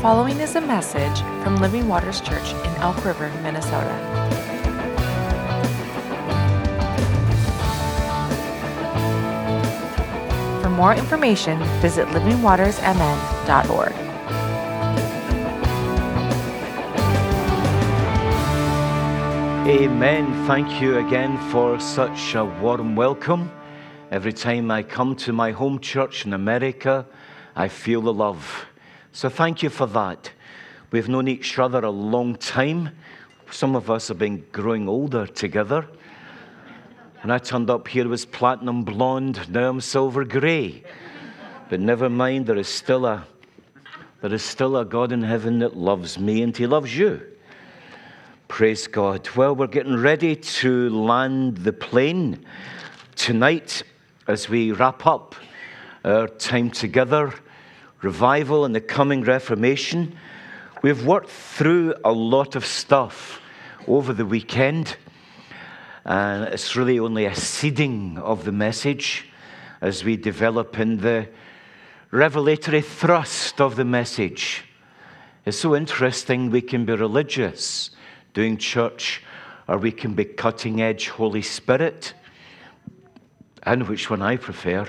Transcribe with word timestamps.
following 0.00 0.40
is 0.40 0.56
a 0.56 0.60
message 0.62 1.20
from 1.42 1.56
Living 1.56 1.86
Waters 1.86 2.22
Church 2.22 2.54
in 2.54 2.74
Elk 2.76 3.04
River, 3.04 3.30
Minnesota. 3.42 3.94
For 10.62 10.70
more 10.70 10.94
information, 10.94 11.62
visit 11.82 12.08
livingwatersmn.org. 12.08 13.92
Amen. 19.68 20.46
Thank 20.46 20.80
you 20.80 20.96
again 20.96 21.36
for 21.50 21.78
such 21.78 22.34
a 22.34 22.46
warm 22.46 22.96
welcome. 22.96 23.52
Every 24.10 24.32
time 24.32 24.70
I 24.70 24.82
come 24.82 25.14
to 25.16 25.34
my 25.34 25.50
home 25.50 25.78
church 25.78 26.24
in 26.24 26.32
America, 26.32 27.04
I 27.54 27.68
feel 27.68 28.00
the 28.00 28.14
love. 28.14 28.69
So 29.12 29.28
thank 29.28 29.62
you 29.62 29.70
for 29.70 29.86
that. 29.88 30.30
We've 30.92 31.08
known 31.08 31.28
each 31.28 31.58
other 31.58 31.80
a 31.80 31.90
long 31.90 32.36
time. 32.36 32.90
Some 33.50 33.74
of 33.74 33.90
us 33.90 34.08
have 34.08 34.18
been 34.18 34.44
growing 34.52 34.88
older 34.88 35.26
together. 35.26 35.86
When 37.22 37.30
I 37.30 37.38
turned 37.38 37.70
up 37.70 37.88
here, 37.88 38.08
was 38.08 38.24
platinum 38.24 38.84
blonde. 38.84 39.50
Now 39.50 39.68
I'm 39.68 39.80
silver 39.80 40.24
grey. 40.24 40.84
But 41.68 41.80
never 41.80 42.08
mind, 42.08 42.46
there 42.46 42.56
is 42.56 42.68
still 42.68 43.04
a 43.04 43.26
there 44.20 44.34
is 44.34 44.42
still 44.42 44.76
a 44.76 44.84
God 44.84 45.12
in 45.12 45.22
heaven 45.22 45.60
that 45.60 45.76
loves 45.76 46.18
me, 46.18 46.42
and 46.42 46.54
He 46.54 46.66
loves 46.66 46.94
you. 46.94 47.22
Praise 48.48 48.86
God. 48.86 49.28
Well, 49.34 49.56
we're 49.56 49.66
getting 49.66 49.96
ready 49.96 50.36
to 50.36 50.90
land 50.90 51.58
the 51.58 51.72
plane 51.72 52.44
tonight 53.16 53.82
as 54.26 54.48
we 54.48 54.72
wrap 54.72 55.06
up 55.06 55.34
our 56.04 56.28
time 56.28 56.70
together, 56.70 57.32
revival 58.02 58.64
and 58.64 58.74
the 58.74 58.80
coming 58.80 59.22
Reformation. 59.22 60.16
We've 60.82 61.04
worked 61.04 61.30
through 61.30 61.94
a 62.04 62.12
lot 62.12 62.56
of 62.56 62.64
stuff 62.64 63.40
over 63.86 64.12
the 64.12 64.24
weekend, 64.24 64.96
and 66.04 66.44
it's 66.44 66.76
really 66.76 66.98
only 66.98 67.26
a 67.26 67.34
seeding 67.34 68.18
of 68.18 68.44
the 68.44 68.52
message 68.52 69.26
as 69.80 70.04
we 70.04 70.16
develop 70.16 70.78
in 70.78 70.98
the 70.98 71.28
revelatory 72.10 72.80
thrust 72.80 73.60
of 73.60 73.76
the 73.76 73.84
message. 73.84 74.64
It's 75.44 75.58
so 75.58 75.74
interesting 75.74 76.50
we 76.50 76.62
can 76.62 76.84
be 76.84 76.94
religious 76.94 77.90
doing 78.34 78.56
church, 78.56 79.22
or 79.68 79.78
we 79.78 79.92
can 79.92 80.14
be 80.14 80.24
cutting 80.24 80.80
edge 80.80 81.08
Holy 81.08 81.42
Spirit. 81.42 82.14
And 83.62 83.86
which 83.88 84.08
one 84.08 84.22
I 84.22 84.36
prefer. 84.36 84.88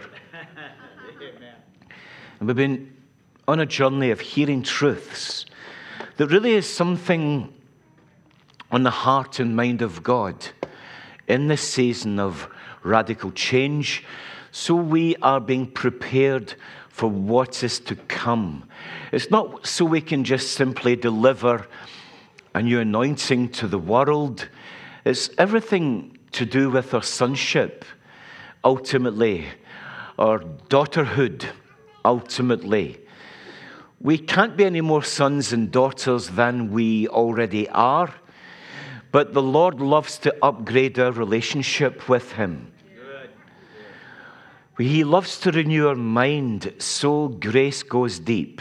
and 2.40 2.48
we've 2.48 2.56
been 2.56 3.01
on 3.48 3.60
a 3.60 3.66
journey 3.66 4.12
of 4.12 4.20
hearing 4.20 4.64
truths 4.64 5.46
that 6.18 6.28
really 6.28 6.54
is 6.54 6.72
something 6.72 7.54
on 8.72 8.84
the 8.84 8.90
heart 8.92 9.40
and 9.40 9.56
mind 9.56 9.82
of 9.82 10.04
God 10.04 10.36
in 11.28 11.48
this 11.48 11.62
season 11.62 12.20
of 12.20 12.48
radical 12.84 13.32
change. 13.32 14.04
So 14.52 14.76
we 14.76 15.16
are 15.18 15.40
being 15.40 15.68
prepared 15.68 16.56
for 16.90 17.10
what 17.10 17.64
is 17.64 17.80
to 17.80 17.96
come. 17.96 18.68
It's 19.12 19.32
not 19.32 19.66
so 19.66 19.86
we 19.86 20.02
can 20.02 20.24
just 20.24 20.52
simply 20.52 20.96
deliver 20.96 21.68
a 22.54 22.62
new 22.62 22.80
anointing 22.80 23.50
to 23.50 23.68
the 23.68 23.80
world. 23.80 24.48
It's 25.06 25.30
everything 25.38 26.18
to 26.34 26.46
do 26.46 26.70
with 26.70 26.94
our 26.94 27.02
sonship, 27.02 27.84
ultimately, 28.64 29.48
our 30.20 30.40
daughterhood, 30.70 31.46
ultimately. 32.06 33.01
We 34.04 34.18
can't 34.18 34.58
be 34.58 34.66
any 34.66 34.82
more 34.82 35.04
sons 35.04 35.54
and 35.54 35.72
daughters 35.72 36.30
than 36.30 36.72
we 36.72 37.08
already 37.08 37.70
are, 37.70 38.12
but 39.12 39.34
the 39.34 39.44
Lord 39.44 39.80
loves 39.80 40.18
to 40.20 40.36
upgrade 40.42 40.98
our 40.98 41.12
relationship 41.12 42.10
with 42.10 42.32
Him. 42.32 42.72
He 44.80 45.04
loves 45.04 45.40
to 45.42 45.52
renew 45.52 45.88
our 45.88 45.96
mind 45.96 46.74
so 46.80 47.28
grace 47.28 47.84
goes 47.84 48.18
deep, 48.18 48.60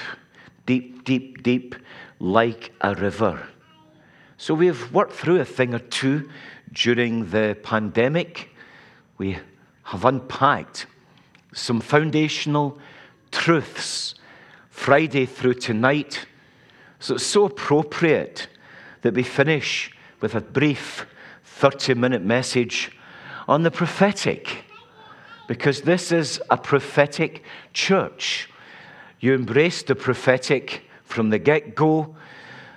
deep, 0.66 1.04
deep, 1.04 1.42
deep, 1.42 1.74
like 2.18 2.72
a 2.82 2.94
river. 2.94 3.42
So 4.36 4.52
we've 4.52 4.92
worked 4.92 5.14
through 5.14 5.40
a 5.40 5.46
thing 5.46 5.72
or 5.72 5.78
two 5.78 6.28
during 6.74 7.30
the 7.30 7.56
pandemic. 7.62 8.50
We 9.16 9.38
have 9.84 10.04
unpacked 10.04 10.84
some 11.54 11.80
foundational 11.80 12.78
truths 13.30 14.16
Friday 14.80 15.26
through 15.26 15.52
tonight. 15.52 16.24
So 17.00 17.16
it's 17.16 17.26
so 17.26 17.44
appropriate 17.44 18.48
that 19.02 19.12
we 19.12 19.22
finish 19.22 19.92
with 20.22 20.34
a 20.34 20.40
brief 20.40 21.04
30 21.44 21.92
minute 21.92 22.22
message 22.22 22.90
on 23.46 23.62
the 23.62 23.70
prophetic, 23.70 24.64
because 25.48 25.82
this 25.82 26.10
is 26.12 26.40
a 26.48 26.56
prophetic 26.56 27.44
church. 27.74 28.48
You 29.20 29.34
embrace 29.34 29.82
the 29.82 29.94
prophetic 29.94 30.86
from 31.04 31.28
the 31.28 31.38
get 31.38 31.74
go. 31.74 32.16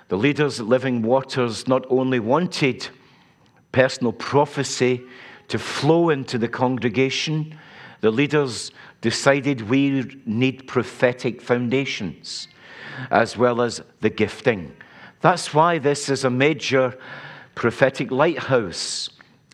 The 0.08 0.18
leaders 0.18 0.60
at 0.60 0.66
Living 0.66 1.00
Waters 1.00 1.66
not 1.66 1.86
only 1.88 2.20
wanted 2.20 2.86
personal 3.72 4.12
prophecy 4.12 5.00
to 5.48 5.58
flow 5.58 6.10
into 6.10 6.36
the 6.36 6.48
congregation, 6.48 7.58
the 8.04 8.10
leaders 8.10 8.70
decided 9.00 9.70
we 9.70 10.04
need 10.26 10.68
prophetic 10.68 11.40
foundations 11.40 12.48
as 13.10 13.34
well 13.34 13.62
as 13.62 13.80
the 14.02 14.10
gifting. 14.10 14.76
That's 15.22 15.54
why 15.54 15.78
this 15.78 16.10
is 16.10 16.22
a 16.22 16.28
major 16.28 16.98
prophetic 17.54 18.10
lighthouse 18.10 19.08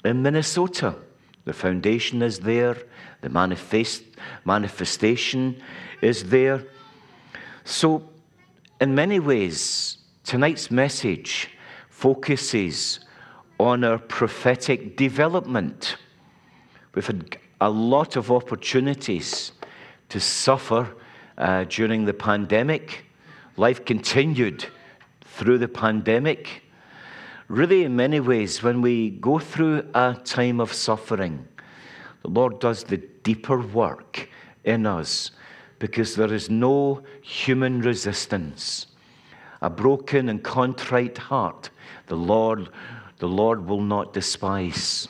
in 0.04 0.22
Minnesota. 0.22 0.96
The 1.44 1.52
foundation 1.52 2.22
is 2.22 2.40
there, 2.40 2.76
the 3.20 3.28
manifest, 3.28 4.02
manifestation 4.44 5.62
is 6.02 6.24
there. 6.24 6.64
So, 7.62 8.02
in 8.80 8.96
many 8.96 9.20
ways, 9.20 9.98
tonight's 10.24 10.72
message 10.72 11.50
focuses 11.88 12.98
on 13.60 13.84
our 13.84 13.98
prophetic 13.98 14.96
development. 14.96 15.94
We've 16.96 17.06
had 17.06 17.38
a 17.60 17.68
lot 17.68 18.16
of 18.16 18.30
opportunities 18.30 19.52
to 20.08 20.18
suffer 20.18 20.88
uh, 21.36 21.64
during 21.64 22.04
the 22.04 22.14
pandemic. 22.14 23.04
Life 23.56 23.84
continued 23.84 24.66
through 25.24 25.58
the 25.58 25.68
pandemic. 25.68 26.62
Really, 27.48 27.84
in 27.84 27.96
many 27.96 28.20
ways, 28.20 28.62
when 28.62 28.80
we 28.80 29.10
go 29.10 29.38
through 29.38 29.88
a 29.94 30.16
time 30.24 30.60
of 30.60 30.72
suffering, 30.72 31.46
the 32.22 32.28
Lord 32.28 32.60
does 32.60 32.84
the 32.84 32.98
deeper 32.98 33.60
work 33.60 34.28
in 34.64 34.86
us 34.86 35.32
because 35.78 36.14
there 36.14 36.32
is 36.32 36.50
no 36.50 37.02
human 37.22 37.80
resistance. 37.80 38.86
A 39.62 39.70
broken 39.70 40.28
and 40.28 40.42
contrite 40.42 41.18
heart, 41.18 41.70
the 42.06 42.16
Lord, 42.16 42.68
the 43.18 43.28
Lord 43.28 43.66
will 43.66 43.80
not 43.80 44.12
despise. 44.12 45.08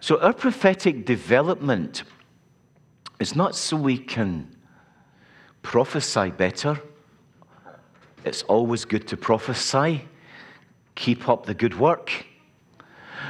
So, 0.00 0.20
our 0.20 0.32
prophetic 0.32 1.06
development 1.06 2.02
is 3.18 3.34
not 3.34 3.54
so 3.54 3.76
we 3.76 3.98
can 3.98 4.54
prophesy 5.62 6.30
better. 6.30 6.80
It's 8.24 8.42
always 8.42 8.84
good 8.84 9.08
to 9.08 9.16
prophesy. 9.16 10.06
Keep 10.94 11.28
up 11.28 11.46
the 11.46 11.54
good 11.54 11.78
work. 11.78 12.26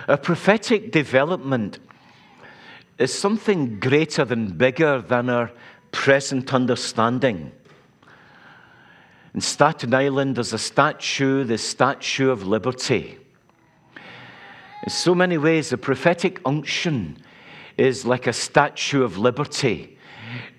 Our 0.09 0.16
prophetic 0.16 0.93
development 0.93 1.78
is 2.98 3.12
something 3.12 3.78
greater 3.78 4.25
than 4.25 4.56
bigger 4.56 5.00
than 5.03 5.28
our 5.28 5.51
present 5.92 6.53
understanding. 6.54 7.53
In 9.34 9.41
Staten 9.41 9.92
Island, 9.92 10.36
there's 10.36 10.53
a 10.53 10.59
statue, 10.59 11.45
the 11.45 11.59
Statue 11.59 12.30
of 12.30 12.47
Liberty. 12.47 13.19
In 14.86 14.92
so 14.92 15.16
many 15.16 15.36
ways, 15.36 15.71
the 15.71 15.78
prophetic 15.78 16.41
unction 16.44 17.16
is 17.77 18.06
like 18.06 18.28
a 18.28 18.33
statue 18.33 19.03
of 19.03 19.18
liberty 19.18 19.98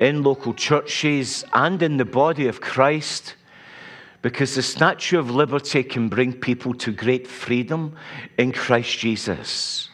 in 0.01 0.21
local 0.21 0.53
churches 0.53 1.45
and 1.53 1.81
in 1.81 1.95
the 1.95 2.03
body 2.03 2.47
of 2.47 2.59
Christ 2.59 3.35
because 4.21 4.53
the 4.53 4.61
statue 4.61 5.17
of 5.17 5.31
liberty 5.31 5.81
can 5.81 6.09
bring 6.09 6.33
people 6.33 6.73
to 6.73 6.91
great 6.91 7.25
freedom 7.25 7.95
in 8.37 8.51
Christ 8.51 8.99
Jesus. 8.99 9.89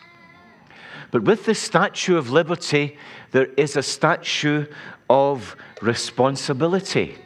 But 1.11 1.25
with 1.25 1.45
the 1.45 1.53
statue 1.53 2.17
of 2.17 2.31
liberty, 2.31 2.97
there 3.33 3.49
is 3.55 3.75
a 3.75 3.83
statue 3.83 4.65
of 5.11 5.55
responsibility. 5.79 7.19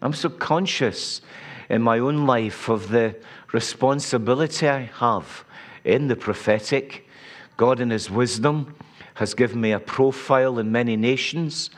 I'm 0.00 0.14
so 0.14 0.30
conscious 0.30 1.20
in 1.68 1.82
my 1.82 1.98
own 1.98 2.26
life 2.26 2.70
of 2.70 2.88
the 2.88 3.16
responsibility 3.52 4.66
I 4.66 4.90
have 4.94 5.44
in 5.84 6.08
the 6.08 6.16
prophetic. 6.16 7.08
God, 7.56 7.80
in 7.80 7.90
His 7.90 8.10
wisdom, 8.10 8.74
has 9.14 9.34
given 9.34 9.60
me 9.60 9.72
a 9.72 9.78
profile 9.78 10.58
in 10.58 10.72
many 10.72 10.96
nations, 10.96 11.70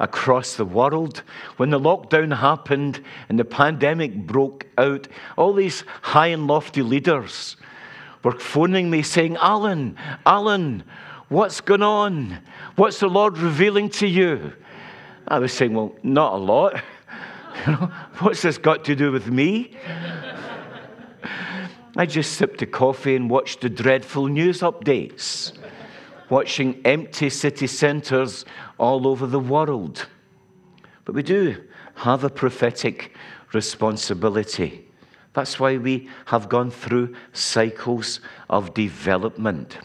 across 0.00 0.56
the 0.56 0.64
world. 0.64 1.22
When 1.58 1.70
the 1.70 1.78
lockdown 1.78 2.36
happened 2.36 3.04
and 3.28 3.38
the 3.38 3.44
pandemic 3.44 4.26
broke 4.26 4.66
out, 4.78 5.06
all 5.36 5.52
these 5.52 5.84
high 6.02 6.28
and 6.28 6.46
lofty 6.46 6.82
leaders 6.82 7.56
were 8.24 8.32
phoning 8.32 8.90
me 8.90 9.02
saying, 9.02 9.36
Alan, 9.36 9.96
Alan, 10.26 10.82
what's 11.28 11.60
going 11.60 11.82
on? 11.82 12.38
What's 12.76 12.98
the 12.98 13.08
Lord 13.08 13.38
revealing 13.38 13.90
to 13.90 14.06
you? 14.06 14.52
I 15.28 15.38
was 15.38 15.52
saying, 15.52 15.74
Well, 15.74 15.94
not 16.02 16.32
a 16.32 16.36
lot. 16.36 16.76
What's 18.20 18.42
this 18.42 18.58
got 18.58 18.84
to 18.86 18.96
do 18.96 19.12
with 19.12 19.26
me? 19.26 19.76
I 21.96 22.06
just 22.06 22.34
sipped 22.34 22.62
a 22.62 22.66
coffee 22.66 23.16
and 23.16 23.28
watched 23.28 23.62
the 23.62 23.68
dreadful 23.68 24.28
news 24.28 24.60
updates, 24.60 25.52
watching 26.28 26.80
empty 26.84 27.30
city 27.30 27.66
centres 27.66 28.44
all 28.78 29.08
over 29.08 29.26
the 29.26 29.40
world. 29.40 30.06
But 31.04 31.14
we 31.14 31.22
do 31.22 31.62
have 31.96 32.22
a 32.22 32.30
prophetic 32.30 33.14
responsibility. 33.52 34.86
That's 35.32 35.58
why 35.58 35.76
we 35.76 36.08
have 36.26 36.48
gone 36.48 36.70
through 36.70 37.14
cycles 37.32 38.20
of 38.48 38.74
development. 38.74 39.78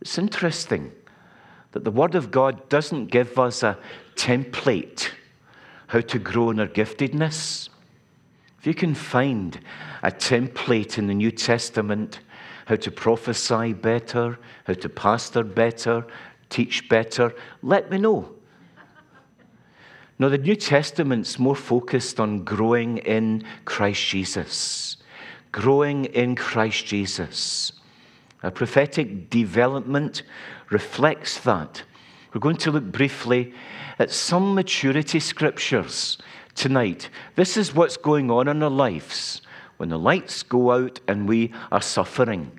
It's 0.00 0.18
interesting 0.18 0.92
that 1.72 1.84
the 1.84 1.90
Word 1.90 2.14
of 2.14 2.30
God 2.30 2.68
doesn't 2.68 3.06
give 3.06 3.38
us 3.38 3.62
a 3.62 3.78
template 4.14 5.10
how 5.88 6.00
to 6.00 6.18
grow 6.18 6.50
in 6.50 6.60
our 6.60 6.66
giftedness. 6.66 7.68
If 8.66 8.70
you 8.70 8.74
can 8.74 8.96
find 8.96 9.60
a 10.02 10.10
template 10.10 10.98
in 10.98 11.06
the 11.06 11.14
New 11.14 11.30
Testament 11.30 12.18
how 12.64 12.74
to 12.74 12.90
prophesy 12.90 13.74
better, 13.74 14.40
how 14.64 14.72
to 14.72 14.88
pastor 14.88 15.44
better, 15.44 16.04
teach 16.50 16.88
better, 16.88 17.32
let 17.62 17.92
me 17.92 17.98
know. 17.98 18.28
Now, 20.18 20.30
the 20.30 20.38
New 20.38 20.56
Testament's 20.56 21.38
more 21.38 21.54
focused 21.54 22.18
on 22.18 22.42
growing 22.42 22.98
in 22.98 23.44
Christ 23.66 24.04
Jesus. 24.04 24.96
Growing 25.52 26.06
in 26.06 26.34
Christ 26.34 26.86
Jesus. 26.86 27.70
A 28.42 28.50
prophetic 28.50 29.30
development 29.30 30.24
reflects 30.70 31.38
that. 31.38 31.84
We're 32.34 32.40
going 32.40 32.56
to 32.56 32.72
look 32.72 32.90
briefly 32.90 33.54
at 34.00 34.10
some 34.10 34.56
maturity 34.56 35.20
scriptures 35.20 36.18
tonight. 36.56 37.10
This 37.36 37.56
is 37.56 37.74
what's 37.74 37.96
going 37.96 38.30
on 38.30 38.48
in 38.48 38.62
our 38.62 38.70
lives 38.70 39.42
when 39.76 39.90
the 39.90 39.98
lights 39.98 40.42
go 40.42 40.72
out 40.72 40.98
and 41.06 41.28
we 41.28 41.52
are 41.70 41.82
suffering. 41.82 42.58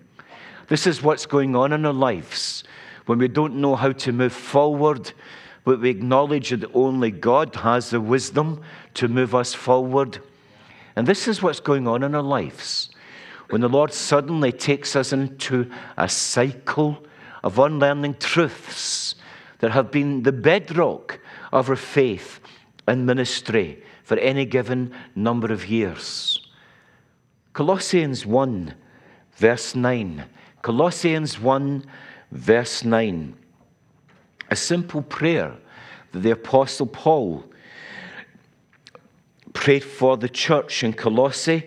This 0.68 0.88
is 0.88 1.02
what's 1.02 1.26
going 1.26 1.56
on 1.56 1.74
in 1.74 1.86
our 1.86 1.94
lives 1.94 2.64
when 3.08 3.20
we 3.20 3.28
don't 3.28 3.56
know 3.56 3.76
how 3.76 3.92
to 3.92 4.12
move 4.12 4.34
forward, 4.34 5.12
but 5.64 5.82
we 5.82 5.90
acknowledge 5.90 6.52
that 6.52 6.70
only 6.74 7.10
God 7.12 7.56
has 7.56 7.90
the 7.90 8.00
wisdom 8.00 8.62
to 8.94 9.08
move 9.08 9.34
us 9.34 9.54
forward. 9.54 10.20
And 10.96 11.08
this 11.08 11.28
is 11.28 11.42
what's 11.42 11.60
going 11.60 11.88
on 11.88 12.04
in 12.04 12.16
our 12.16 12.22
lives 12.22 12.90
when 13.50 13.62
the 13.62 13.70
Lord 13.70 13.94
suddenly 13.94 14.52
takes 14.52 14.96
us 14.96 15.14
into 15.14 15.72
a 15.96 16.10
cycle 16.10 16.98
of 17.44 17.60
unlearning 17.60 18.16
truths 18.20 19.16
that 19.60 19.72
have 19.72 19.90
been 19.90 20.24
the 20.24 20.32
bedrock 20.32 21.20
of 21.54 21.70
our 21.70 21.76
faith 21.76 22.42
and 22.88 23.06
ministry 23.06 23.82
for 24.08 24.18
any 24.20 24.46
given 24.46 24.90
number 25.16 25.52
of 25.52 25.68
years. 25.68 26.40
Colossians 27.52 28.26
1, 28.26 28.74
verse 29.36 29.76
9. 29.76 30.24
Colossians 30.62 31.38
1, 31.38 31.84
verse 32.32 32.86
9. 32.86 33.36
A 34.50 34.56
simple 34.56 35.02
prayer 35.02 35.58
that 36.14 36.20
the 36.20 36.32
Apostle 36.32 36.88
Paul 36.88 37.44
prayed 39.52 39.84
for 39.84 40.16
the 40.16 40.30
church 40.30 40.86
in 40.86 40.94
Colossae 40.94 41.66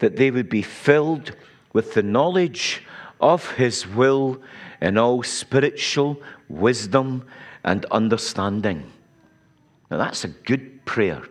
that 0.00 0.16
they 0.16 0.30
would 0.30 0.50
be 0.50 0.60
filled 0.60 1.34
with 1.72 1.94
the 1.94 2.02
knowledge 2.02 2.82
of 3.22 3.52
his 3.52 3.86
will 3.86 4.38
in 4.82 4.98
all 4.98 5.22
spiritual 5.22 6.20
wisdom 6.50 7.24
and 7.64 7.86
understanding. 7.86 8.92
Now, 9.90 9.96
that's 9.96 10.24
a 10.24 10.28
good 10.28 10.84
prayer 10.84 11.22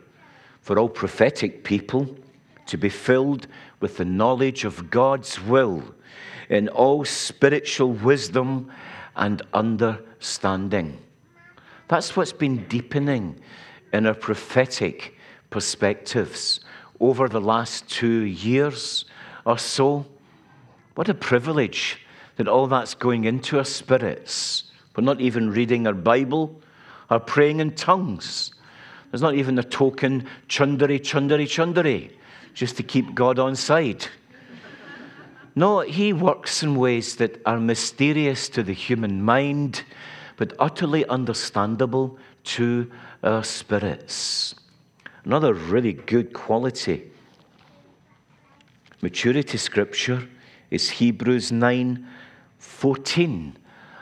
for 0.64 0.80
all 0.80 0.90
prophetic 0.90 1.64
people 1.64 2.08
to 2.66 2.78
be 2.78 2.90
filled 2.90 3.48
with 3.82 3.98
the 3.98 4.06
knowledge 4.06 4.64
of 4.64 4.90
God's 4.90 5.40
will 5.40 5.84
in 6.50 6.70
all 6.70 7.06
spiritual 7.06 7.92
wisdom 7.92 8.72
and 9.16 9.42
understanding. 9.54 10.98
That's 11.90 12.16
what's 12.16 12.34
been 12.34 12.66
deepening 12.68 13.40
in 13.92 14.08
our 14.08 14.14
prophetic 14.14 15.18
perspectives 15.50 16.62
over 17.00 17.28
the 17.28 17.42
last 17.42 17.90
two 17.90 18.22
years 18.22 19.06
or 19.46 19.58
so. 19.58 20.06
What 20.96 21.10
a 21.10 21.14
privilege 21.14 22.00
that 22.38 22.48
all 22.48 22.68
that's 22.68 22.94
going 22.94 23.26
into 23.26 23.58
our 23.58 23.66
spirits. 23.66 24.72
We're 24.96 25.04
not 25.04 25.20
even 25.20 25.52
reading 25.52 25.86
our 25.88 25.94
Bible 25.94 26.62
or 27.10 27.20
praying 27.20 27.60
in 27.60 27.76
tongues. 27.76 28.54
There's 29.14 29.22
not 29.22 29.36
even 29.36 29.60
a 29.60 29.64
token 29.64 30.26
chundari, 30.50 31.00
chundari, 31.00 31.46
chundari, 31.46 32.14
just 32.56 32.78
to 32.78 32.84
keep 32.84 33.14
God 33.14 33.38
on 33.38 33.56
side. 33.56 34.08
No, 35.54 35.82
He 35.82 36.14
works 36.14 36.64
in 36.64 36.74
ways 36.74 37.18
that 37.18 37.40
are 37.46 37.60
mysterious 37.60 38.50
to 38.50 38.64
the 38.64 38.74
human 38.74 39.22
mind, 39.22 39.84
but 40.36 40.54
utterly 40.58 41.06
understandable 41.06 42.18
to 42.46 42.90
our 43.22 43.44
spirits. 43.44 44.56
Another 45.26 45.54
really 45.54 45.94
good 45.94 46.34
quality. 46.34 47.12
Maturity 49.04 49.60
scripture 49.60 50.28
is 50.72 50.90
Hebrews 50.90 51.52
9 51.52 52.08
14 52.58 53.58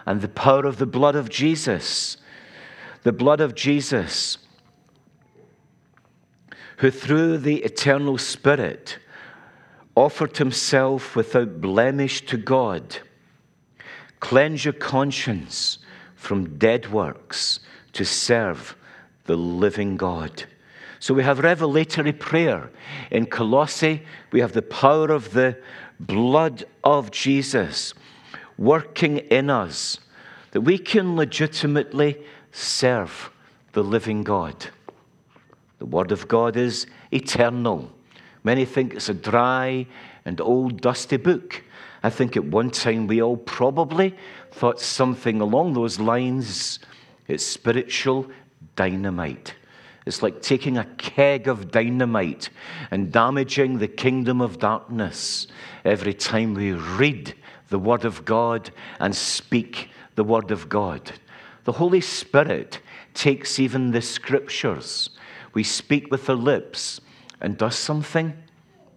and 0.06 0.22
the 0.22 0.30
power 0.30 0.66
of 0.66 0.78
the 0.78 0.86
blood 0.86 1.18
of 1.18 1.28
Jesus. 1.28 2.16
The 3.04 3.12
blood 3.12 3.42
of 3.42 3.56
Jesus, 3.56 4.38
who 6.82 6.90
through 6.90 7.38
the 7.38 7.58
eternal 7.58 8.18
Spirit 8.18 8.98
offered 9.94 10.36
himself 10.38 11.16
without 11.16 11.62
blemish 11.62 12.26
to 12.26 12.38
God. 12.38 12.98
Cleanse 14.20 14.66
your 14.66 14.74
conscience 14.74 15.78
from 16.16 16.58
dead 16.58 16.92
works 16.92 17.60
to 17.94 18.04
serve 18.04 18.76
the 19.26 19.36
living 19.36 19.96
God. 19.96 20.46
So 21.00 21.14
we 21.14 21.22
have 21.22 21.38
revelatory 21.38 22.14
prayer. 22.14 22.72
In 23.12 23.28
Colossae, 23.28 24.02
we 24.32 24.40
have 24.40 24.54
the 24.54 24.64
power 24.64 25.12
of 25.12 25.34
the 25.34 25.60
blood 26.00 26.64
of 26.84 27.12
Jesus 27.12 27.94
working 28.58 29.18
in 29.18 29.52
us 29.52 30.00
that 30.50 30.62
we 30.62 30.80
can 30.80 31.16
legitimately 31.16 32.26
serve 32.52 33.30
the 33.74 33.84
living 33.84 34.24
God. 34.24 34.56
The 35.82 35.88
Word 35.88 36.12
of 36.12 36.28
God 36.28 36.58
is 36.58 36.86
eternal. 37.10 37.92
Many 38.44 38.66
think 38.66 38.94
it's 38.94 39.10
a 39.10 39.16
dry 39.16 39.88
and 40.26 40.40
old, 40.40 40.80
dusty 40.80 41.18
book. 41.18 41.64
I 42.04 42.12
think 42.12 42.38
at 42.38 42.46
one 42.46 42.70
time 42.70 43.08
we 43.08 43.20
all 43.20 43.36
probably 43.36 44.16
thought 44.52 44.80
something 44.80 45.42
along 45.42 45.74
those 45.74 46.00
lines. 46.00 46.78
It's 47.28 47.44
spiritual 47.44 48.30
dynamite. 48.76 49.56
It's 50.06 50.22
like 50.22 50.44
taking 50.44 50.78
a 50.78 50.86
keg 51.00 51.48
of 51.48 51.72
dynamite 51.72 52.52
and 52.92 53.12
damaging 53.12 53.80
the 53.80 53.88
kingdom 53.88 54.40
of 54.40 54.60
darkness 54.60 55.48
every 55.84 56.14
time 56.14 56.54
we 56.54 56.74
read 56.74 57.34
the 57.70 57.80
Word 57.80 58.06
of 58.06 58.24
God 58.24 58.70
and 59.00 59.16
speak 59.16 59.90
the 60.14 60.24
Word 60.24 60.52
of 60.52 60.70
God. 60.70 61.12
The 61.64 61.72
Holy 61.72 62.02
Spirit 62.02 62.82
takes 63.16 63.60
even 63.60 63.90
the 63.90 64.04
scriptures. 64.04 65.10
We 65.54 65.64
speak 65.64 66.12
with 66.12 66.30
our 66.30 66.36
lips 66.36 67.02
and 67.40 67.58
does 67.58 67.76
something. 67.76 68.34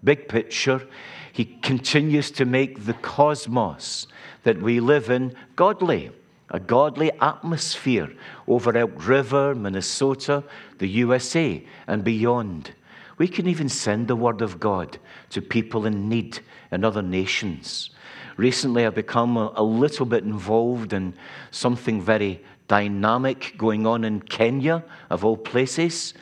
Big 0.02 0.28
picture, 0.28 0.86
He 1.32 1.44
continues 1.44 2.30
to 2.32 2.44
make 2.44 2.84
the 2.84 2.94
cosmos 2.94 4.06
that 4.42 4.60
we 4.60 4.80
live 4.80 5.10
in 5.10 5.34
godly 5.56 6.10
a 6.50 6.60
godly 6.60 7.10
atmosphere 7.20 8.12
over 8.46 8.76
Elk 8.76 9.06
River, 9.08 9.54
Minnesota, 9.54 10.44
the 10.78 10.86
USA, 10.88 11.64
and 11.86 12.04
beyond. 12.04 12.72
We 13.18 13.26
can 13.28 13.48
even 13.48 13.68
send 13.68 14.06
the 14.06 14.16
Word 14.16 14.42
of 14.42 14.60
God 14.60 14.98
to 15.30 15.40
people 15.42 15.86
in 15.86 16.08
need 16.08 16.40
in 16.70 16.84
other 16.84 17.02
nations. 17.02 17.90
Recently, 18.36 18.84
I've 18.84 18.94
become 18.94 19.36
a, 19.36 19.52
a 19.56 19.62
little 19.64 20.06
bit 20.06 20.24
involved 20.24 20.92
in 20.92 21.14
something 21.50 22.00
very 22.00 22.40
dynamic 22.68 23.54
going 23.56 23.86
on 23.86 24.04
in 24.04 24.20
Kenya, 24.20 24.84
of 25.10 25.24
all 25.24 25.36
places, 25.36 26.14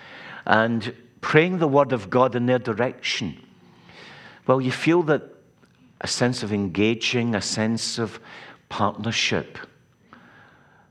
and 0.46 0.94
praying 1.20 1.58
the 1.58 1.68
Word 1.68 1.92
of 1.92 2.11
God 2.11 2.34
in 2.34 2.46
their 2.46 2.58
direction. 2.58 3.40
Well, 4.46 4.61
you 4.61 4.72
feel 4.72 5.02
that 5.04 5.22
a 6.00 6.08
sense 6.08 6.42
of 6.42 6.52
engaging, 6.52 7.34
a 7.34 7.40
sense 7.40 7.99
of 7.99 8.20
partnership. 8.68 9.58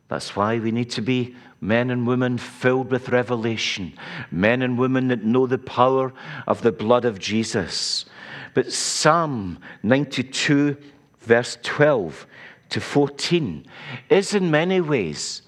That's 0.08 0.36
why 0.36 0.60
we 0.60 0.72
need 0.72 0.90
to 0.92 1.02
be 1.02 1.36
men 1.60 1.90
and 1.92 2.08
women 2.08 2.38
filled 2.38 2.92
with 2.92 3.10
revelation, 3.10 3.94
men 4.32 4.62
and 4.62 4.78
women 4.78 5.10
that 5.10 5.24
know 5.24 5.48
the 5.48 5.58
power 5.58 6.12
of 6.48 6.62
the 6.62 6.72
blood 6.72 7.06
of 7.06 7.20
Jesus. 7.20 8.06
But 8.54 8.72
Psalm 8.72 9.60
92, 9.84 10.76
verse 11.20 11.58
12 11.62 12.26
to 12.70 12.82
14, 12.82 13.66
is 14.10 14.34
in 14.34 14.50
many 14.50 14.82
ways 14.82 15.44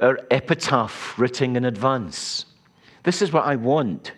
our 0.00 0.18
epitaph 0.30 1.18
written 1.18 1.54
in 1.56 1.64
advance. 1.64 2.46
This 3.02 3.22
is 3.22 3.32
what 3.32 3.44
I 3.44 3.56
want 3.56 4.12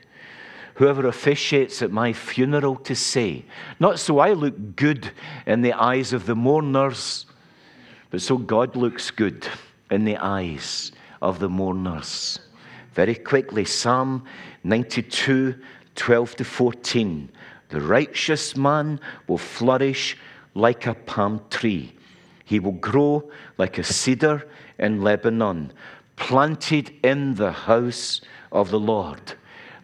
whoever 0.74 1.06
officiates 1.06 1.82
at 1.82 1.90
my 1.90 2.12
funeral 2.12 2.76
to 2.76 2.94
say, 2.94 3.44
not 3.78 3.98
so 3.98 4.18
I 4.18 4.32
look 4.32 4.76
good 4.76 5.10
in 5.46 5.62
the 5.62 5.72
eyes 5.72 6.12
of 6.12 6.26
the 6.26 6.34
mourners, 6.34 7.26
but 8.10 8.20
so 8.20 8.36
God 8.36 8.76
looks 8.76 9.10
good 9.10 9.46
in 9.90 10.04
the 10.04 10.16
eyes 10.16 10.92
of 11.22 11.38
the 11.38 11.48
mourners. 11.48 12.40
Very 12.92 13.14
quickly, 13.14 13.64
Psalm 13.64 14.24
92, 14.64 15.54
12 15.94 16.36
to 16.36 16.44
14. 16.44 17.30
The 17.68 17.80
righteous 17.80 18.56
man 18.56 19.00
will 19.26 19.38
flourish 19.38 20.16
like 20.54 20.86
a 20.86 20.94
palm 20.94 21.40
tree. 21.50 21.92
He 22.44 22.60
will 22.60 22.72
grow 22.72 23.30
like 23.58 23.78
a 23.78 23.84
cedar 23.84 24.48
in 24.78 25.02
Lebanon, 25.02 25.72
planted 26.16 26.92
in 27.02 27.34
the 27.34 27.52
house 27.52 28.20
of 28.54 28.70
the 28.70 28.80
Lord. 28.80 29.34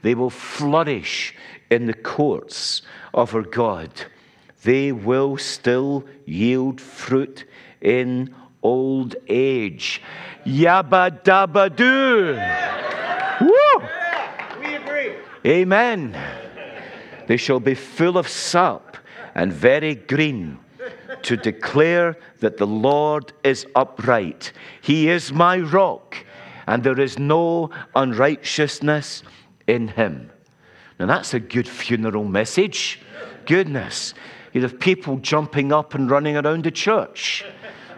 They 0.03 0.15
will 0.15 0.31
flourish 0.31 1.35
in 1.71 1.87
the 1.87 1.95
courts 1.95 2.81
of 3.12 3.35
our 3.35 3.43
God. 3.43 3.91
They 4.62 4.93
will 4.93 5.37
still 5.37 6.05
yield 6.25 6.81
fruit 6.81 7.45
in 7.81 8.35
old 8.62 9.17
age. 9.29 10.03
Yabba 10.47 11.23
dabba 11.23 11.75
doo. 11.75 12.39
Woo! 13.47 13.89
We 14.61 14.75
agree. 14.75 15.15
Amen. 15.47 16.17
They 17.27 17.37
shall 17.37 17.61
be 17.61 17.75
full 17.75 18.19
of 18.19 18.29
sap 18.29 18.97
and 19.35 19.53
very 19.53 19.95
green 19.95 20.59
to 21.23 21.37
declare 21.37 22.17
that 22.41 22.57
the 22.57 22.67
Lord 22.67 23.33
is 23.45 23.67
upright. 23.75 24.53
He 24.81 25.09
is 25.09 25.33
my 25.33 25.59
rock, 25.59 26.17
and 26.67 26.83
there 26.83 27.00
is 27.00 27.19
no 27.19 27.71
unrighteousness 27.95 29.23
in 29.67 29.88
him. 29.88 30.31
Now, 30.99 31.07
that's 31.07 31.35
a 31.35 31.40
good 31.40 31.69
funeral 31.69 32.25
message. 32.25 33.00
Goodness. 33.47 34.14
You'd 34.52 34.64
have 34.64 34.81
people 34.81 35.17
jumping 35.19 35.73
up 35.73 35.95
and 35.95 36.11
running 36.11 36.37
around 36.37 36.64
the 36.64 36.71
church. 36.71 37.45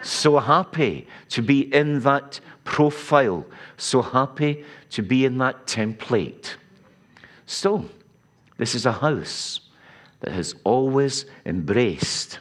So 0.03 0.39
happy 0.39 1.07
to 1.31 1.43
be 1.43 1.73
in 1.75 2.01
that 2.01 2.41
profile. 2.65 3.47
So 3.77 4.03
happy 4.03 4.65
to 4.91 5.03
be 5.03 5.25
in 5.25 5.39
that 5.39 5.67
template. 5.67 6.55
So, 7.47 7.85
this 8.59 8.75
is 8.75 8.87
a 8.87 8.93
house 8.93 9.61
that 10.21 10.33
has 10.33 10.55
always 10.65 11.27
embraced 11.45 12.39